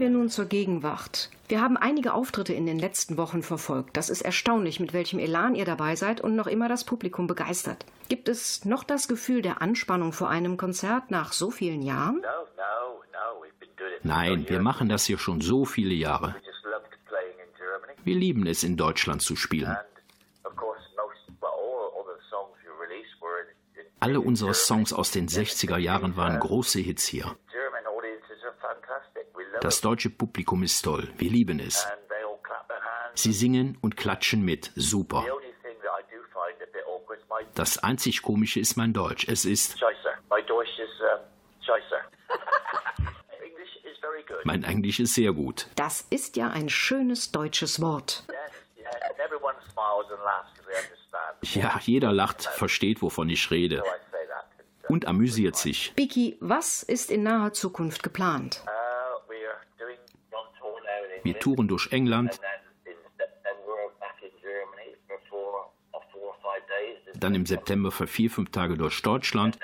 Kommen 0.00 0.14
wir 0.14 0.18
nun 0.18 0.30
zur 0.30 0.46
Gegenwart. 0.46 1.28
Wir 1.48 1.60
haben 1.60 1.76
einige 1.76 2.14
Auftritte 2.14 2.54
in 2.54 2.64
den 2.64 2.78
letzten 2.78 3.18
Wochen 3.18 3.42
verfolgt. 3.42 3.98
Das 3.98 4.08
ist 4.08 4.22
erstaunlich, 4.22 4.80
mit 4.80 4.94
welchem 4.94 5.18
Elan 5.18 5.54
ihr 5.54 5.66
dabei 5.66 5.94
seid 5.94 6.22
und 6.22 6.34
noch 6.36 6.46
immer 6.46 6.70
das 6.70 6.84
Publikum 6.84 7.26
begeistert. 7.26 7.84
Gibt 8.08 8.30
es 8.30 8.64
noch 8.64 8.82
das 8.82 9.08
Gefühl 9.08 9.42
der 9.42 9.60
Anspannung 9.60 10.14
vor 10.14 10.30
einem 10.30 10.56
Konzert 10.56 11.10
nach 11.10 11.34
so 11.34 11.50
vielen 11.50 11.82
Jahren? 11.82 12.22
Nein, 14.02 14.48
wir 14.48 14.60
machen 14.60 14.88
das 14.88 15.04
hier 15.04 15.18
schon 15.18 15.42
so 15.42 15.66
viele 15.66 15.92
Jahre. 15.92 16.34
Wir 18.02 18.14
lieben 18.14 18.46
es, 18.46 18.64
in 18.64 18.78
Deutschland 18.78 19.20
zu 19.20 19.36
spielen. 19.36 19.76
Alle 24.00 24.18
unsere. 24.18 24.54
Songs 24.54 24.94
aus 24.94 25.10
den 25.10 25.28
60er 25.28 25.76
Jahren 25.76 26.16
waren 26.16 26.40
große 26.40 26.78
Hits 26.80 27.04
hier. 27.06 27.36
German 27.52 27.86
audiences 27.86 28.42
are 28.42 28.54
fantastic. 28.62 29.26
We 29.34 29.42
love 29.44 29.49
Das 29.60 29.80
deutsche 29.80 30.10
Publikum 30.10 30.62
ist 30.62 30.82
toll. 30.82 31.08
Wir 31.18 31.30
lieben 31.30 31.60
es. 31.60 31.86
Sie 33.14 33.32
singen 33.32 33.76
und 33.80 33.96
klatschen 33.96 34.42
mit. 34.42 34.72
Super. 34.74 35.24
Das 37.54 37.78
einzig 37.78 38.22
Komische 38.22 38.60
ist 38.60 38.76
mein 38.76 38.92
Deutsch. 38.92 39.26
Es 39.28 39.44
ist, 39.44 39.78
good. 44.26 44.44
mein 44.44 44.64
Englisch 44.64 45.00
ist 45.00 45.14
sehr 45.14 45.32
gut. 45.32 45.66
Das 45.76 46.06
ist 46.10 46.36
ja 46.36 46.48
ein 46.48 46.68
schönes 46.68 47.32
deutsches 47.32 47.80
Wort. 47.80 48.24
Ja, 51.42 51.80
jeder 51.82 52.12
lacht, 52.12 52.44
versteht, 52.44 53.02
wovon 53.02 53.28
ich 53.28 53.50
rede 53.50 53.82
und 54.88 55.06
amüsiert 55.06 55.56
sich. 55.56 55.92
Biki, 55.94 56.36
was 56.40 56.82
ist 56.82 57.10
in 57.10 57.22
naher 57.22 57.52
Zukunft 57.52 58.02
geplant? 58.02 58.62
uh, 58.66 58.79
or 66.30 66.34
five 66.42 66.62
days. 66.68 67.14
And 67.14 67.22
dann 67.22 67.34
im 67.34 67.46
September 67.46 67.90
für 67.90 68.06
vier, 68.06 68.30
fünf 68.30 68.50
Tage 68.50 68.76
durch 68.76 69.02
Deutschland 69.02 69.58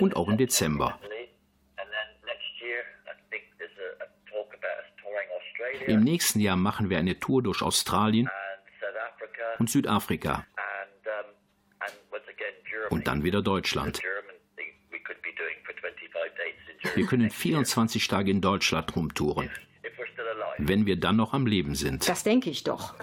und 0.00 0.16
auch 0.16 0.28
im 0.28 0.36
Dezember. 0.36 0.98
Im 5.86 6.00
nächsten 6.04 6.40
Jahr 6.40 6.56
machen 6.56 6.90
wir 6.90 6.98
eine 6.98 7.18
Tour 7.18 7.42
durch 7.42 7.62
Australien 7.62 8.28
und 9.58 9.70
Südafrika 9.70 10.46
und 12.90 13.06
dann 13.06 13.24
wieder 13.24 13.42
Deutschland. 13.42 14.00
German 14.00 14.36
thing 14.56 14.72
we 14.90 14.98
could 15.00 15.20
be 15.22 15.32
doing 15.36 15.56
for 15.64 15.74
25 15.74 16.32
dates 16.36 16.60
in 16.68 16.78
Germany. 16.78 16.81
Wir 16.94 17.06
können 17.06 17.22
next 17.22 17.44
year, 17.44 17.56
24 17.56 18.08
Tage 18.08 18.30
in 18.30 18.40
Deutschland 18.40 18.94
rumtouren, 18.96 19.50
wenn 20.58 20.86
wir 20.86 20.96
dann 20.96 21.16
noch 21.16 21.32
am 21.32 21.46
Leben 21.46 21.74
sind. 21.74 22.08
Das 22.08 22.22
denke 22.22 22.50
ich 22.50 22.64
doch. 22.64 22.94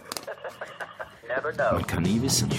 Man 1.72 1.88
kann 1.88 2.04
nie 2.04 2.22
wissen. 2.22 2.50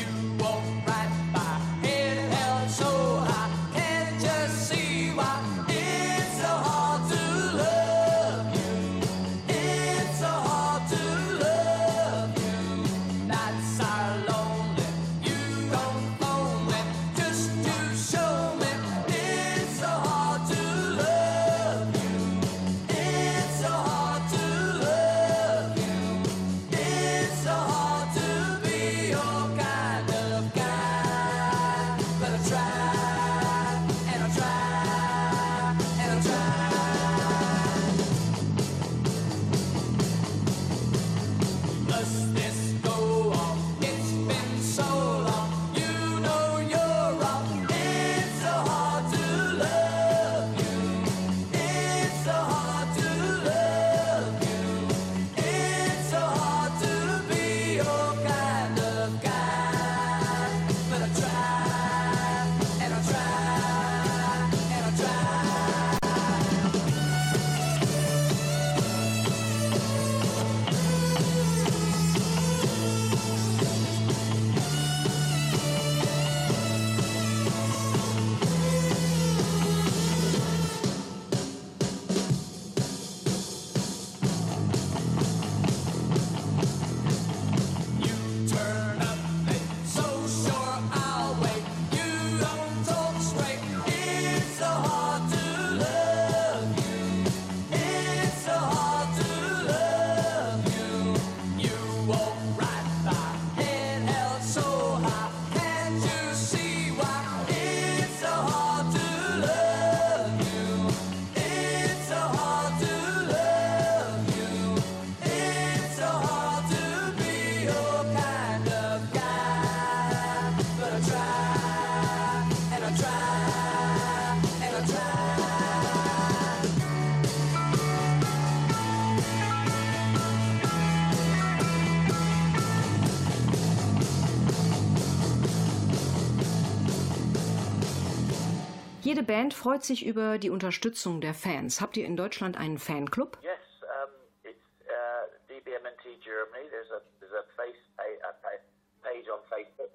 Band 139.31 139.55
freut 139.55 139.85
sich 139.85 140.05
über 140.05 140.39
die 140.39 140.51
Unterstützung 140.51 141.21
der 141.21 141.35
Fans. 141.35 141.81
Habt 141.81 141.97
ihr 141.97 142.05
in 142.05 142.17
Deutschland 142.17 142.59
einen 142.59 142.79
Fanclub? 142.79 143.39
Yes, 143.47 143.63
um, 143.87 144.11
it's 144.43 144.59
uh, 144.91 145.31
DBMNT 145.47 146.19
Germany. 146.19 146.67
There's 146.67 146.91
a 146.91 146.99
there's 147.23 147.39
a 147.39 147.47
face 147.55 147.79
a, 148.03 148.11
a, 148.27 148.59
page 149.07 149.31
on 149.31 149.39
Facebook, 149.47 149.95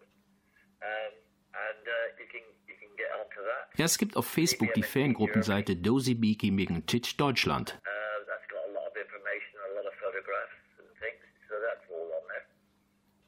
um, 0.79 1.11
and 1.51 1.83
uh, 1.83 2.15
you 2.15 2.31
can 2.31 2.47
you 2.63 2.79
can 2.79 2.87
get 2.95 3.11
onto 3.11 3.43
that. 3.43 3.75
Ja, 3.75 3.83
es 3.83 3.97
gibt 3.97 4.15
auf 4.15 4.25
Facebook 4.25 4.73
die 4.73 4.83
Fangruppenseite 4.83 5.75
Dozy 5.75 6.15
Beaky 6.15 6.51
Megan 6.51 6.85
Titch 6.85 7.17
Deutschland. 7.17 7.75
Uh, 7.83 8.23
that's 8.31 8.47
got 8.47 8.63
a 8.63 8.71
lot 8.71 8.87
of 8.87 8.95
information, 8.95 9.59
a 9.67 9.75
lot 9.75 9.83
of 9.83 9.91
photographs 9.99 10.55
and 10.79 10.87
things. 11.03 11.19
So 11.51 11.59
that's 11.59 11.83
all 11.91 12.07
on 12.07 12.23
there. 12.31 12.47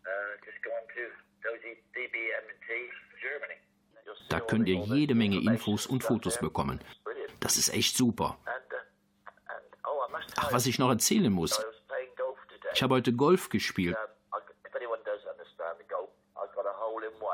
Uh, 0.08 0.40
just 0.48 0.64
go 0.64 0.72
on 0.72 0.88
to 0.88 1.04
Dozy 1.44 1.84
DBMNT 1.92 2.68
Germany. 3.20 3.60
You'll 4.08 4.16
see 4.16 4.32
Da 4.32 4.37
all 4.37 4.37
könnt 4.48 4.68
ihr 4.68 4.76
jede 4.76 5.16
Menge 5.16 5.38
Infos 5.38 5.86
und 5.86 6.04
Fotos 6.04 6.40
bekommen. 6.40 6.80
Das 7.40 7.58
ist 7.58 7.70
echt 7.70 7.96
super. 7.96 8.38
Ach, 10.36 10.52
was 10.52 10.66
ich 10.66 10.80
noch 10.80 10.90
erzählen 10.90 11.32
muss. 11.32 11.64
Ich 12.74 12.84
habe 12.84 12.96
heute 12.96 13.14
Golf 13.14 13.50
gespielt 13.50 13.98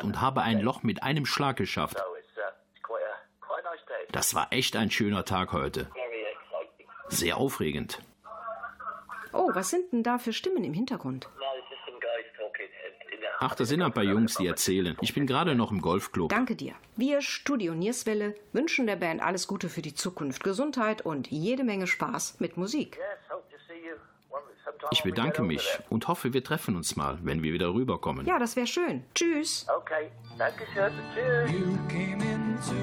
und 0.01 0.21
habe 0.21 0.41
ein 0.41 0.59
Loch 0.59 0.83
mit 0.83 1.03
einem 1.03 1.25
Schlag 1.25 1.57
geschafft. 1.57 2.01
Das 4.11 4.35
war 4.35 4.51
echt 4.51 4.75
ein 4.75 4.91
schöner 4.91 5.25
Tag 5.25 5.53
heute. 5.53 5.89
Sehr 7.07 7.37
aufregend. 7.37 7.99
Oh, 9.33 9.49
was 9.53 9.69
sind 9.69 9.91
denn 9.91 10.03
da 10.03 10.19
für 10.19 10.31
Stimmen 10.31 10.63
im 10.63 10.73
Hintergrund? 10.73 11.27
Ach, 13.43 13.55
da 13.55 13.65
sind 13.65 13.81
ein 13.81 13.91
paar 13.91 14.05
Jungs, 14.05 14.35
die 14.35 14.47
erzählen. 14.47 14.95
Ich 15.01 15.13
bin 15.13 15.27
gerade 15.27 15.53
noch 15.53 15.69
im 15.71 15.81
Golfclub. 15.81 16.29
Danke 16.29 16.55
dir. 16.55 16.73
Wir 16.95 17.21
Studio 17.21 17.73
Nierswelle 17.73 18.35
wünschen 18.53 18.87
der 18.87 18.95
Band 18.95 19.21
alles 19.21 19.47
Gute 19.47 19.67
für 19.67 19.81
die 19.81 19.93
Zukunft, 19.93 20.45
Gesundheit 20.45 21.05
und 21.05 21.27
jede 21.29 21.65
Menge 21.65 21.85
Spaß 21.85 22.39
mit 22.39 22.55
Musik. 22.55 22.97
Ich 24.91 25.03
bedanke 25.03 25.41
mich 25.41 25.79
und 25.89 26.07
hoffe, 26.07 26.33
wir 26.33 26.43
treffen 26.43 26.77
uns 26.77 26.95
mal, 26.95 27.17
wenn 27.23 27.43
wir 27.43 27.51
wieder 27.51 27.73
rüberkommen. 27.73 28.25
Ja, 28.25 28.39
das 28.39 28.55
wäre 28.55 28.67
schön. 28.67 29.03
Tschüss. 29.13 29.65
Okay, 29.77 30.09
danke 30.37 30.63
schön. 30.73 30.93
Tschüss. 31.89 32.73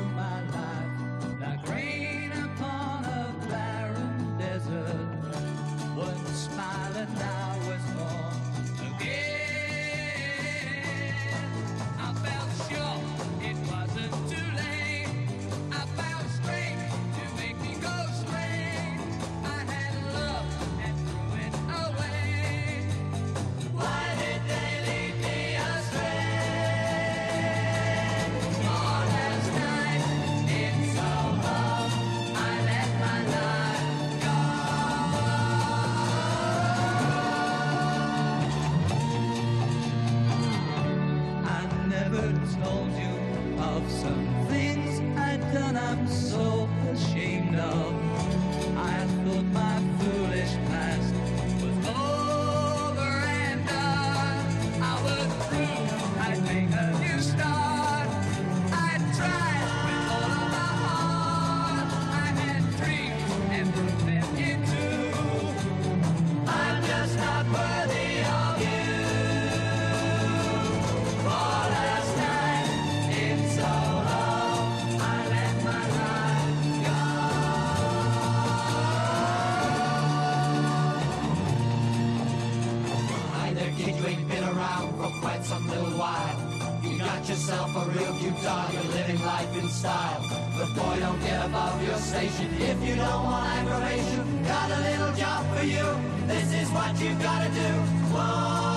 Around 84.61 84.89
for 84.99 85.11
quite 85.21 85.43
some 85.45 85.67
little 85.69 85.97
while. 85.99 86.37
You 86.83 86.99
got 86.99 87.29
yourself 87.29 87.71
a 87.77 87.85
real 87.91 88.13
cute 88.21 88.43
doll, 88.43 88.67
you're 88.73 88.93
living 88.93 89.21
life 89.25 89.53
in 89.57 89.69
style. 89.69 90.21
But 90.57 90.69
boy, 90.77 90.97
don't 91.01 91.21
get 91.21 91.47
above 91.47 91.83
your 91.87 91.97
station 91.97 92.49
if 92.59 92.79
you 92.87 92.97
don't 92.97 93.25
want 93.25 93.47
aggravation. 93.59 94.43
Got 94.45 94.71
a 94.71 94.81
little 94.89 95.13
job 95.15 95.41
for 95.55 95.65
you, 95.65 95.87
this 96.27 96.49
is 96.61 96.69
what 96.71 96.93
you 97.01 97.11
gotta 97.27 97.51
do. 97.63 97.71
Whoa. 98.15 98.70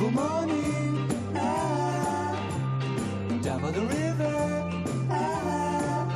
Beautiful 0.00 0.24
morning, 0.24 1.08
ah, 1.36 2.32
down 3.42 3.60
by 3.60 3.70
the 3.70 3.82
river, 3.82 4.70
ah, 5.10 6.06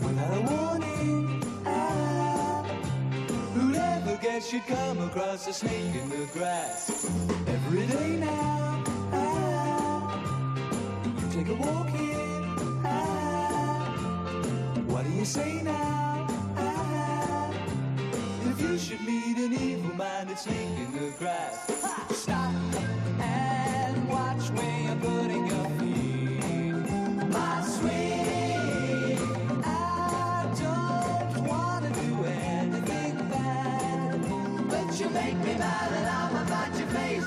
without 0.00 0.32
a 0.32 0.40
warning, 0.40 1.44
ah, 1.66 2.64
who'd 3.52 3.76
ever 3.76 4.16
guess 4.22 4.50
you'd 4.50 4.66
come 4.66 4.98
across 5.02 5.46
a 5.46 5.52
snake 5.52 5.94
in 5.94 6.08
the 6.08 6.26
grass? 6.32 7.06
Every 7.46 7.86
day 7.86 8.16
now, 8.16 8.82
ah, 9.12 10.24
you 11.04 11.28
take 11.34 11.48
a 11.48 11.54
walk 11.56 11.90
here, 11.90 12.42
ah, 12.86 13.84
what 14.86 15.04
do 15.04 15.10
you 15.10 15.26
say 15.26 15.60
now? 15.62 16.26
Ah, 16.56 17.52
if 18.48 18.58
you 18.58 18.78
should 18.78 19.02
meet 19.02 19.36
an 19.36 19.52
evil-minded 19.52 20.38
snake 20.38 20.78
in 20.78 20.92
the 20.98 21.10
grass, 21.18 21.70
stop 22.12 22.69
you 25.02 25.30
to 35.06 35.10
make 35.14 35.36
me 35.38 35.54
mad 35.56 35.92
and 35.92 36.08
I'm 36.08 36.46
about 36.46 36.78
your 36.78 36.88
face 36.88 37.19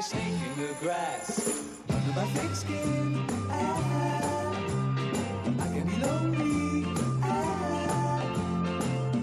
with 0.00 0.06
snake 0.06 0.40
in 0.56 0.66
the 0.66 0.72
grass, 0.80 1.62
under 1.90 2.12
my 2.12 2.24
thick 2.32 2.54
skin, 2.56 3.22
ah, 3.50 4.54
I 5.58 5.66
can 5.74 5.86
be 5.86 5.96
lonely, 5.96 6.86
ah, 7.22 8.22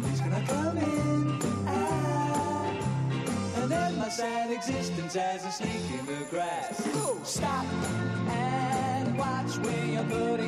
please 0.03 0.21
can 0.21 0.33
I 0.33 0.45
come 0.45 0.77
in, 0.77 1.39
ah, 1.65 2.75
and 3.55 3.71
end 3.71 3.97
my 3.97 4.09
sad 4.09 4.51
existence 4.51 5.15
as 5.15 5.45
a 5.45 5.51
snake 5.51 5.89
in 5.99 6.05
the 6.05 6.25
grass. 6.29 6.87
Stop 7.23 7.65
and 8.29 9.17
watch 9.17 9.57
where 9.57 9.85
you're 9.85 10.03
putting 10.03 10.46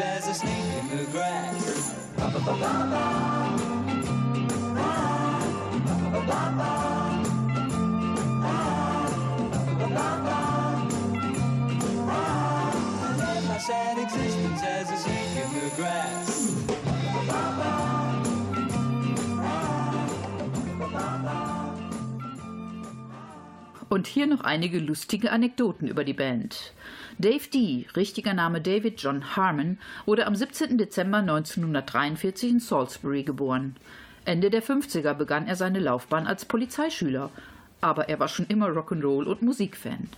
as 0.00 0.28
a 0.28 0.34
snake 0.34 0.52
in 0.92 0.98
the 0.98 1.04
grass. 1.10 1.94
Sad 13.58 13.98
existence 13.98 14.62
as 14.62 14.90
a 14.90 14.96
snake 14.96 15.36
in 15.36 15.50
the 15.60 15.76
grass. 15.76 16.54
Und 23.90 24.06
hier 24.06 24.26
noch 24.26 24.42
einige 24.42 24.78
lustige 24.78 25.32
Anekdoten 25.32 25.88
über 25.88 26.04
die 26.04 26.12
Band. 26.12 26.72
Dave 27.20 27.48
D., 27.52 27.86
richtiger 27.96 28.32
Name 28.32 28.60
David 28.60 29.00
John 29.02 29.34
Harmon, 29.34 29.78
wurde 30.06 30.24
am 30.24 30.36
17. 30.36 30.78
Dezember 30.78 31.18
1943 31.18 32.50
in 32.50 32.60
Salisbury 32.60 33.24
geboren. 33.24 33.74
Ende 34.24 34.50
der 34.50 34.62
50er 34.62 35.14
begann 35.14 35.48
er 35.48 35.56
seine 35.56 35.80
Laufbahn 35.80 36.28
als 36.28 36.44
Polizeischüler, 36.44 37.30
aber 37.80 38.08
er 38.08 38.20
war 38.20 38.28
schon 38.28 38.46
immer 38.46 38.68
Rock'n'Roll 38.68 39.24
und 39.24 39.42
Musikfan. 39.42 40.08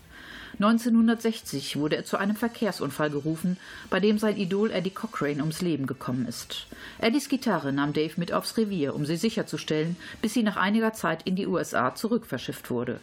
1960 0.54 1.76
wurde 1.76 1.96
er 1.96 2.04
zu 2.04 2.16
einem 2.16 2.36
Verkehrsunfall 2.36 3.10
gerufen, 3.10 3.56
bei 3.88 4.00
dem 4.00 4.18
sein 4.18 4.36
Idol 4.36 4.70
Eddie 4.70 4.90
Cochrane 4.90 5.40
ums 5.40 5.62
Leben 5.62 5.86
gekommen 5.86 6.26
ist. 6.26 6.66
Eddies 6.98 7.28
Gitarre 7.28 7.72
nahm 7.72 7.92
Dave 7.92 8.14
mit 8.16 8.32
aufs 8.32 8.56
Revier, 8.56 8.94
um 8.94 9.06
sie 9.06 9.16
sicherzustellen, 9.16 9.96
bis 10.20 10.34
sie 10.34 10.42
nach 10.42 10.56
einiger 10.56 10.92
Zeit 10.92 11.22
in 11.22 11.36
die 11.36 11.46
USA 11.46 11.94
zurückverschifft 11.94 12.70
wurde. 12.70 13.00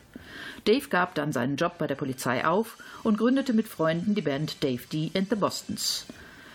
Dave 0.66 0.88
gab 0.90 1.16
dann 1.16 1.32
seinen 1.32 1.56
Job 1.56 1.78
bei 1.78 1.88
der 1.88 1.96
Polizei 1.96 2.46
auf 2.46 2.78
und 3.04 3.18
gründete 3.18 3.54
mit 3.54 3.68
Freunden 3.68 4.14
die 4.14 4.22
Band 4.22 4.64
Dave 4.64 4.84
D 4.92 5.12
and 5.16 5.30
the 5.30 5.36
Bostons. 5.36 6.06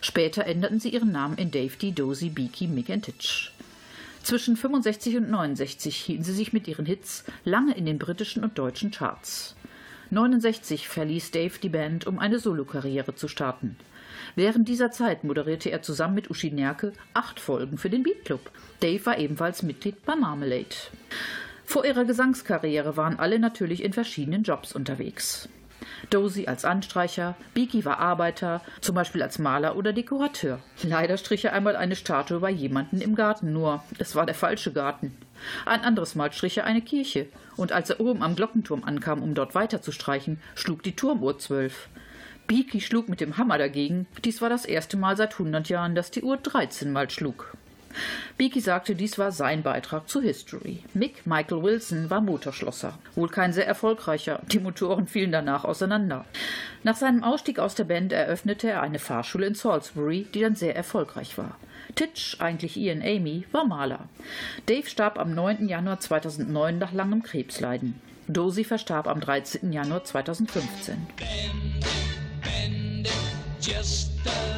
Später 0.03 0.45
änderten 0.45 0.81
sie 0.81 0.91
ihren 0.91 1.13
Namen 1.13 1.39
in 1.39 1.51
Dave 1.51 1.77
D, 1.81 1.93
Dozy, 1.93 2.29
Beaky, 2.29 2.67
Mick 2.67 2.91
and 2.91 3.05
Titch. 3.05 3.53
Zwischen 4.23 4.57
65 4.57 5.17
und 5.17 5.31
69 5.31 5.97
hielten 5.97 6.25
sie 6.25 6.35
sich 6.35 6.53
mit 6.53 6.69
ihren 6.69 6.87
Hits 6.87 7.25
lange 7.45 7.75
in 7.75 7.87
den 7.87 7.99
britischen 7.99 8.45
und 8.45 8.57
deutschen 8.59 8.91
Charts. 8.91 9.57
69 10.13 10.89
verließ 10.89 11.31
Dave 11.31 11.59
die 11.63 11.71
Band, 11.71 12.07
um 12.07 12.19
eine 12.19 12.39
Solokarriere 12.39 13.15
zu 13.15 13.29
starten. 13.29 13.77
Während 14.37 14.69
dieser 14.69 14.91
Zeit 14.91 15.25
moderierte 15.25 15.71
er 15.71 15.81
zusammen 15.81 16.15
mit 16.15 16.31
Uschi 16.31 16.51
Nerke 16.51 16.93
acht 17.15 17.41
Folgen 17.41 17.79
für 17.79 17.89
den 17.89 18.03
Beat 18.03 18.27
Club. 18.27 18.51
Dave 18.81 19.07
war 19.07 19.19
ebenfalls 19.19 19.63
Mitglied 19.63 20.05
bei 20.05 20.15
Marmalade. 20.15 20.77
Vor 21.65 21.87
ihrer 21.87 22.05
Gesangskarriere 22.05 22.99
waren 22.99 23.19
alle 23.19 23.39
natürlich 23.39 23.83
in 23.83 23.95
verschiedenen 23.95 24.43
Jobs 24.43 24.75
unterwegs. 24.75 25.49
Dozy 26.11 26.47
als 26.47 26.65
Anstreicher, 26.65 27.35
Beaky 27.55 27.85
war 27.85 27.99
Arbeiter, 27.99 28.61
zum 28.81 28.95
Beispiel 28.95 29.23
als 29.23 29.39
Maler 29.39 29.77
oder 29.77 29.93
Dekorateur. 29.93 30.59
Leider 30.83 31.17
strich 31.17 31.45
er 31.45 31.53
einmal 31.53 31.77
eine 31.77 31.97
Statue 31.97 32.41
bei 32.41 32.51
jemanden 32.51 33.01
im 33.01 33.15
Garten, 33.15 33.53
nur 33.53 33.83
es 33.99 34.15
war 34.15 34.27
der 34.27 34.35
falsche 34.35 34.73
Garten. 34.73 35.17
Ein 35.67 35.83
anderes 35.83 36.15
Mal 36.15 36.33
strich 36.33 36.59
er 36.59 36.65
eine 36.65 36.83
Kirche, 36.83 37.27
und 37.57 37.73
als 37.73 37.91
er 37.91 38.01
oben 38.01 38.23
am 38.23 38.37
Glockenturm 38.37 38.85
ankam, 38.85 39.23
um 39.23 39.35
dort 39.35 39.55
weiter 39.55 39.83
zu 39.83 39.93
streichen, 39.93 40.41
schlug 40.55 40.83
die 40.83 40.97
Turmuhr 40.97 41.39
zwölf. 41.39 41.89
Beaky 42.47 42.81
schlug 42.81 43.09
mit 43.09 43.21
dem 43.21 43.37
Hammer 43.37 43.59
dagegen. 43.59 44.07
Dies 44.25 44.43
war 44.43 44.49
das 44.49 44.65
erste 44.65 44.97
Mal 44.97 45.17
seit 45.17 45.39
hundert 45.39 45.69
Jahren, 45.69 45.95
dass 45.95 46.11
die 46.11 46.23
Uhr 46.23 46.37
13 46.37 46.93
Mal 46.93 47.09
schlug. 47.09 47.57
Beaky 48.39 48.61
sagte, 48.61 48.95
dies 48.95 49.19
war 49.19 49.33
sein 49.33 49.63
Beitrag 49.63 50.09
zu 50.09 50.21
History. 50.21 50.83
Mick 50.95 51.27
Michael 51.27 51.63
Wilson 51.63 52.11
war 52.11 52.21
Motorschlosser. 52.21 52.99
Wohl 53.15 53.29
kein 53.29 53.53
sehr 53.53 53.67
erfolgreicher. 53.67 54.41
Die 54.51 54.59
Motoren 54.59 55.07
fielen 55.07 55.33
danach 55.33 55.65
auseinander. 55.65 56.25
Nach 56.83 56.97
seinem 56.97 57.25
Ausstieg 57.25 57.59
aus 57.59 57.75
der 57.75 57.85
Band 57.85 58.13
eröffnete 58.13 58.69
er 58.69 58.83
eine 58.83 58.99
Fahrschule 58.99 59.47
in 59.47 59.55
Salisbury, 59.55 60.27
die 60.35 60.41
dann 60.41 60.57
sehr 60.57 60.77
erfolgreich 60.77 61.39
war. 61.39 61.57
Titch, 61.95 62.41
eigentlich 62.41 62.77
Ian 62.77 63.03
Amy, 63.03 63.45
war 63.53 63.65
Maler. 63.65 64.09
Dave 64.67 64.89
starb 64.89 65.19
am 65.19 65.35
9. 65.35 65.69
Januar 65.69 66.01
2009 66.01 66.79
nach 66.79 66.93
langem 66.93 67.23
Krebsleiden. 67.23 68.01
Dozy 68.29 68.65
verstarb 68.65 69.07
am 69.09 69.21
13. 69.21 69.73
Januar 69.73 70.05
2015. 70.05 71.07
bend 72.43 73.07
it 73.69 74.52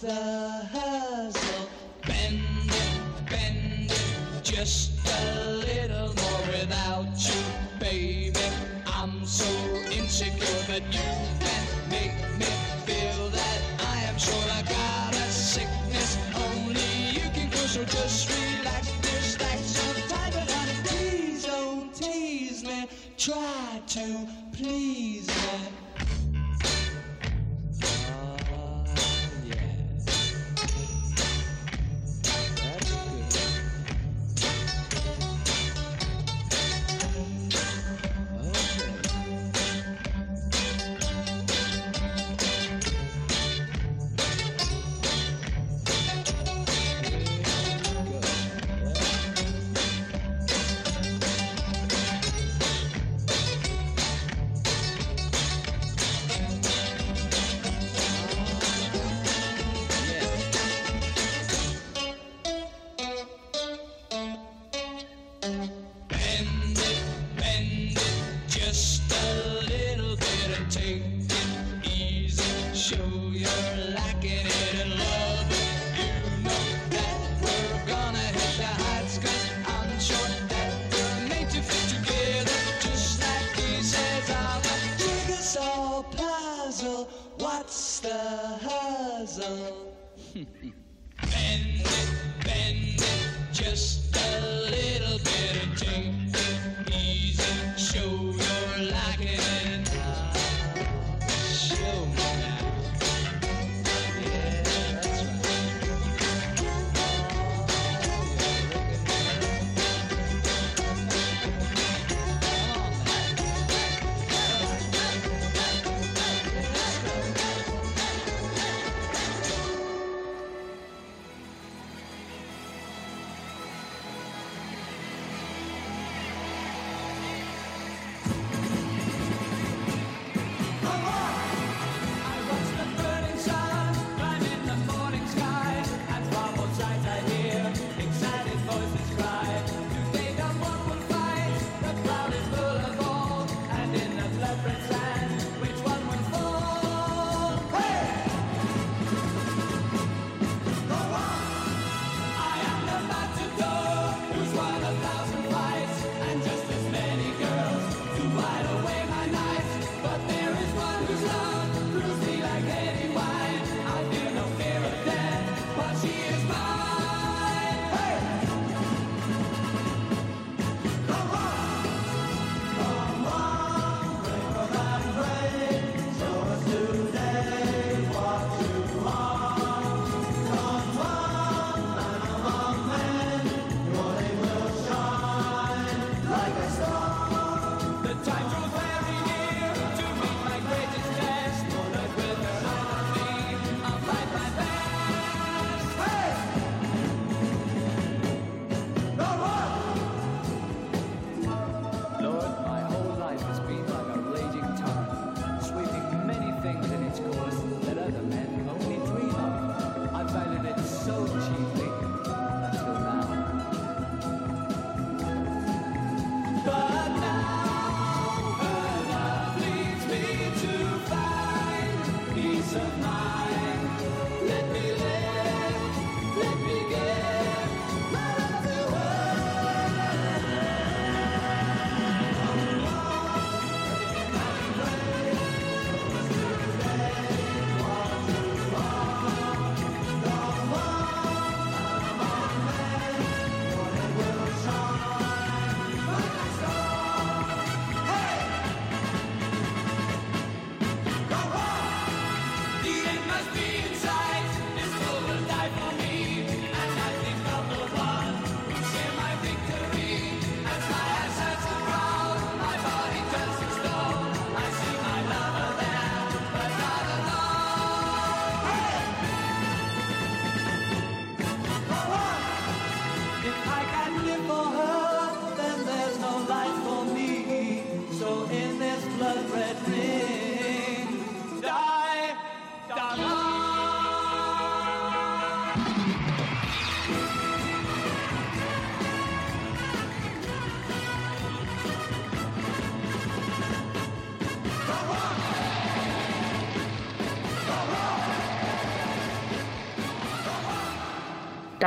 the 0.00 0.68
hustle? 0.72 1.68
Bend 2.06 2.40
it, 2.70 3.30
bend 3.30 3.90
it, 3.90 4.42
just 4.42 4.99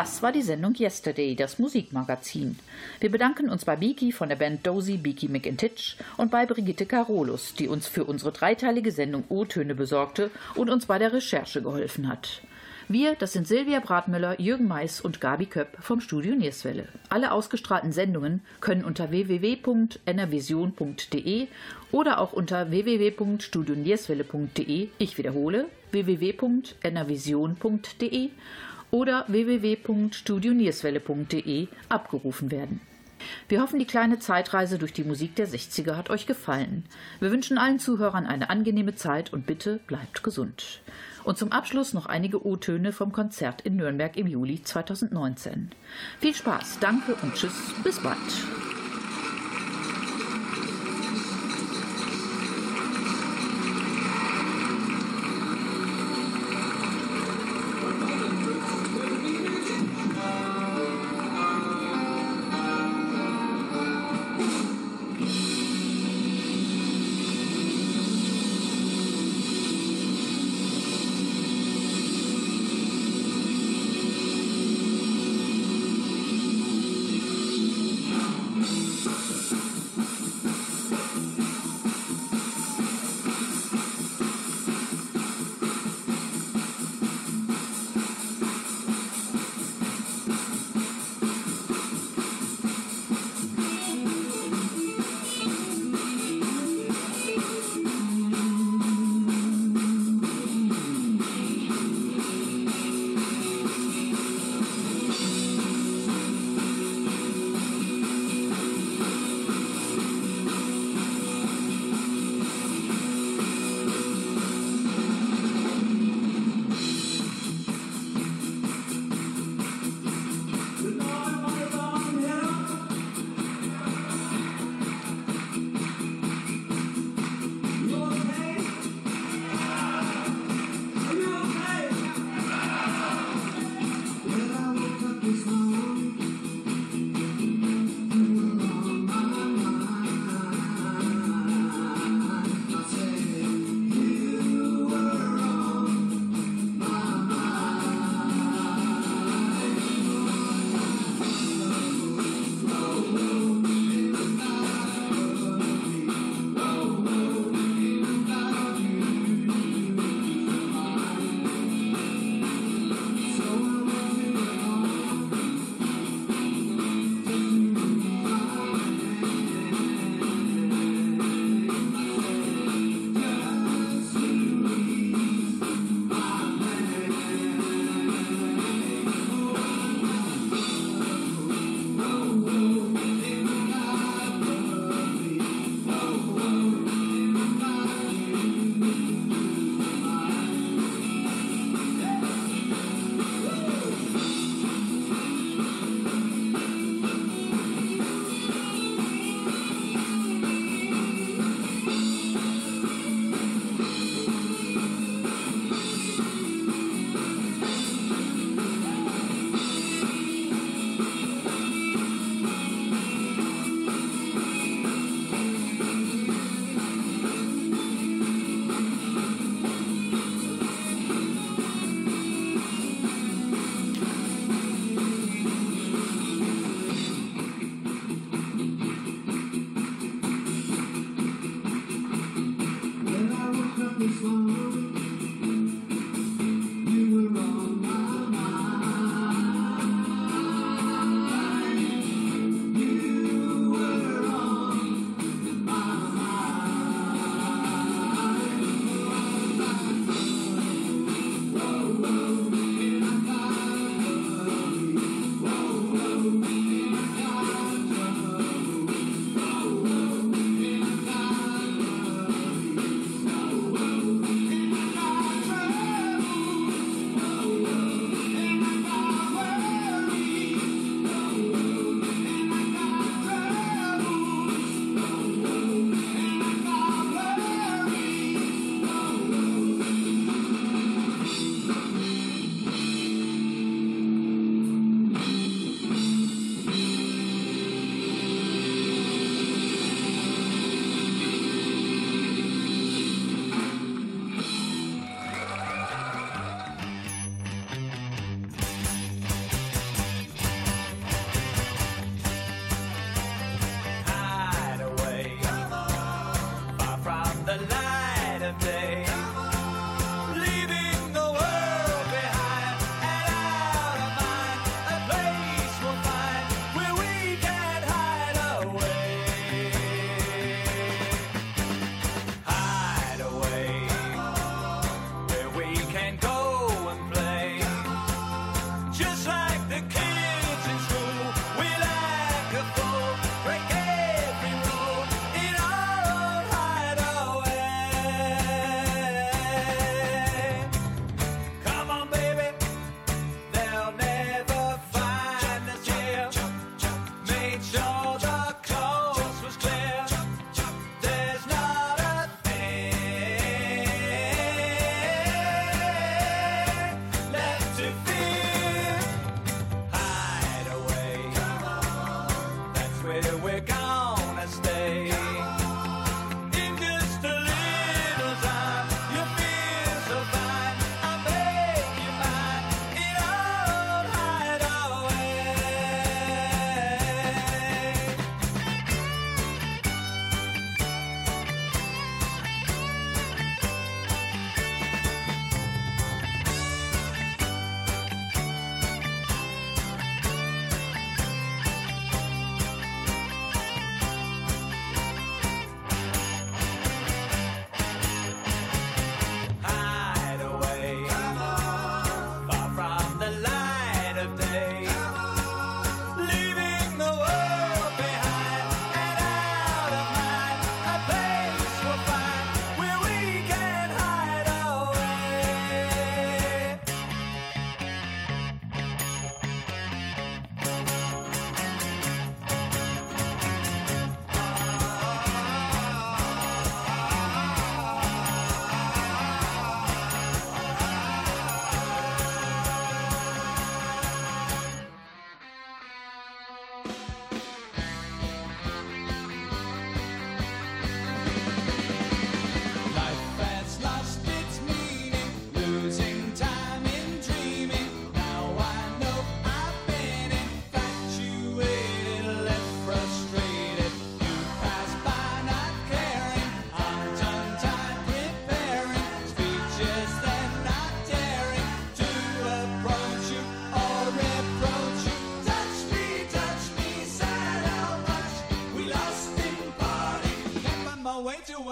Das 0.03 0.21
war 0.21 0.33
die 0.33 0.41
Sendung 0.41 0.75
Yesterday, 0.77 1.33
das 1.33 1.59
Musikmagazin. 1.59 2.59
Wir 2.99 3.09
bedanken 3.09 3.49
uns 3.49 3.63
bei 3.63 3.77
Beaky 3.77 4.11
von 4.11 4.27
der 4.27 4.35
Band 4.35 4.67
Dozy, 4.67 4.97
Beaky 4.97 5.29
McIntitch 5.29 5.95
und 6.17 6.29
bei 6.29 6.45
Brigitte 6.45 6.85
Carolus, 6.85 7.53
die 7.53 7.69
uns 7.69 7.87
für 7.87 8.03
unsere 8.03 8.33
dreiteilige 8.33 8.91
Sendung 8.91 9.23
O-Töne 9.29 9.75
besorgte 9.75 10.29
und 10.55 10.69
uns 10.69 10.87
bei 10.87 10.99
der 10.99 11.13
Recherche 11.13 11.61
geholfen 11.61 12.09
hat. 12.09 12.41
Wir, 12.89 13.15
das 13.15 13.31
sind 13.31 13.47
Silvia 13.47 13.79
Bratmüller, 13.79 14.41
Jürgen 14.41 14.67
Mais 14.67 14.99
und 14.99 15.21
Gabi 15.21 15.45
Köpp 15.45 15.77
vom 15.79 16.01
Studio 16.01 16.35
Nierswelle. 16.35 16.89
Alle 17.07 17.31
ausgestrahlten 17.31 17.93
Sendungen 17.93 18.41
können 18.59 18.83
unter 18.83 19.09
www.enervision.de 19.09 21.47
oder 21.93 22.19
auch 22.19 22.33
unter 22.33 22.71
www.studionierswelle.de, 22.71 24.89
ich 24.97 25.17
wiederhole, 25.17 25.67
www.enervision.de 25.91 28.31
oder 28.93 29.25
www.studionierswelle.de 29.27 31.67
abgerufen 31.89 32.51
werden. 32.51 32.79
Wir 33.47 33.61
hoffen, 33.61 33.79
die 33.79 33.85
kleine 33.85 34.19
Zeitreise 34.19 34.77
durch 34.77 34.91
die 34.93 35.03
Musik 35.03 35.35
der 35.35 35.47
60er 35.47 35.95
hat 35.95 36.11
euch 36.11 36.27
gefallen. 36.27 36.85
Wir 37.19 37.31
wünschen 37.31 37.57
allen 37.57 37.79
Zuhörern 37.79 38.27
eine 38.27 38.51
angenehme 38.51 38.93
Zeit 38.95 39.33
und 39.33 39.47
bitte 39.47 39.79
bleibt 39.87 40.23
gesund. 40.23 40.83
Und 41.23 41.39
zum 41.39 41.51
Abschluss 41.51 41.93
noch 41.93 42.05
einige 42.05 42.45
O-Töne 42.45 42.91
vom 42.91 43.11
Konzert 43.11 43.61
in 43.61 43.77
Nürnberg 43.77 44.15
im 44.15 44.27
Juli 44.27 44.61
2019. 44.61 45.71
Viel 46.19 46.35
Spaß, 46.35 46.77
danke 46.79 47.15
und 47.15 47.33
tschüss, 47.33 47.73
bis 47.83 47.99
bald. 47.99 48.19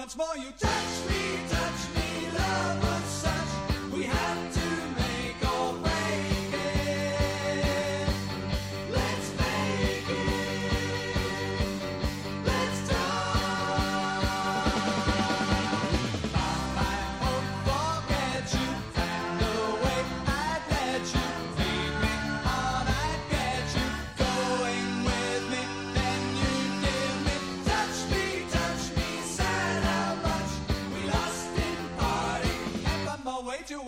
once 0.01 0.17
more 0.17 0.35
you 0.35 0.51
tell 0.57 0.80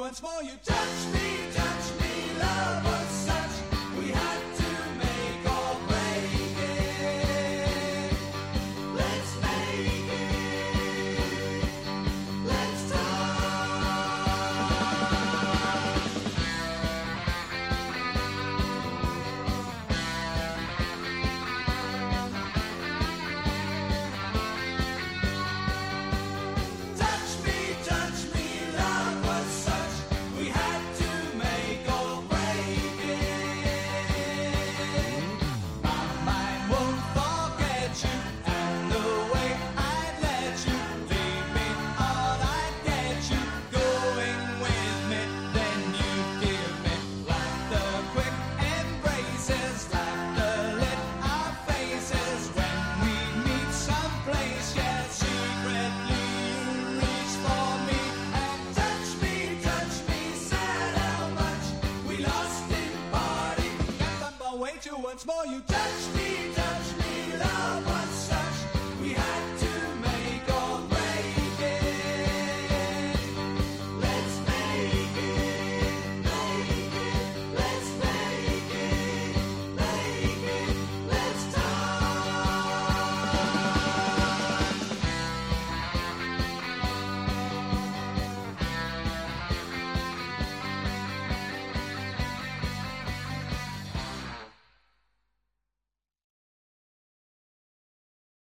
once 0.03 0.21
more. 0.21 0.43
You 0.43 0.51
touch 0.65 1.05
me, 1.13 1.53
touch 1.53 2.01
me, 2.01 2.37
lover. 2.37 3.02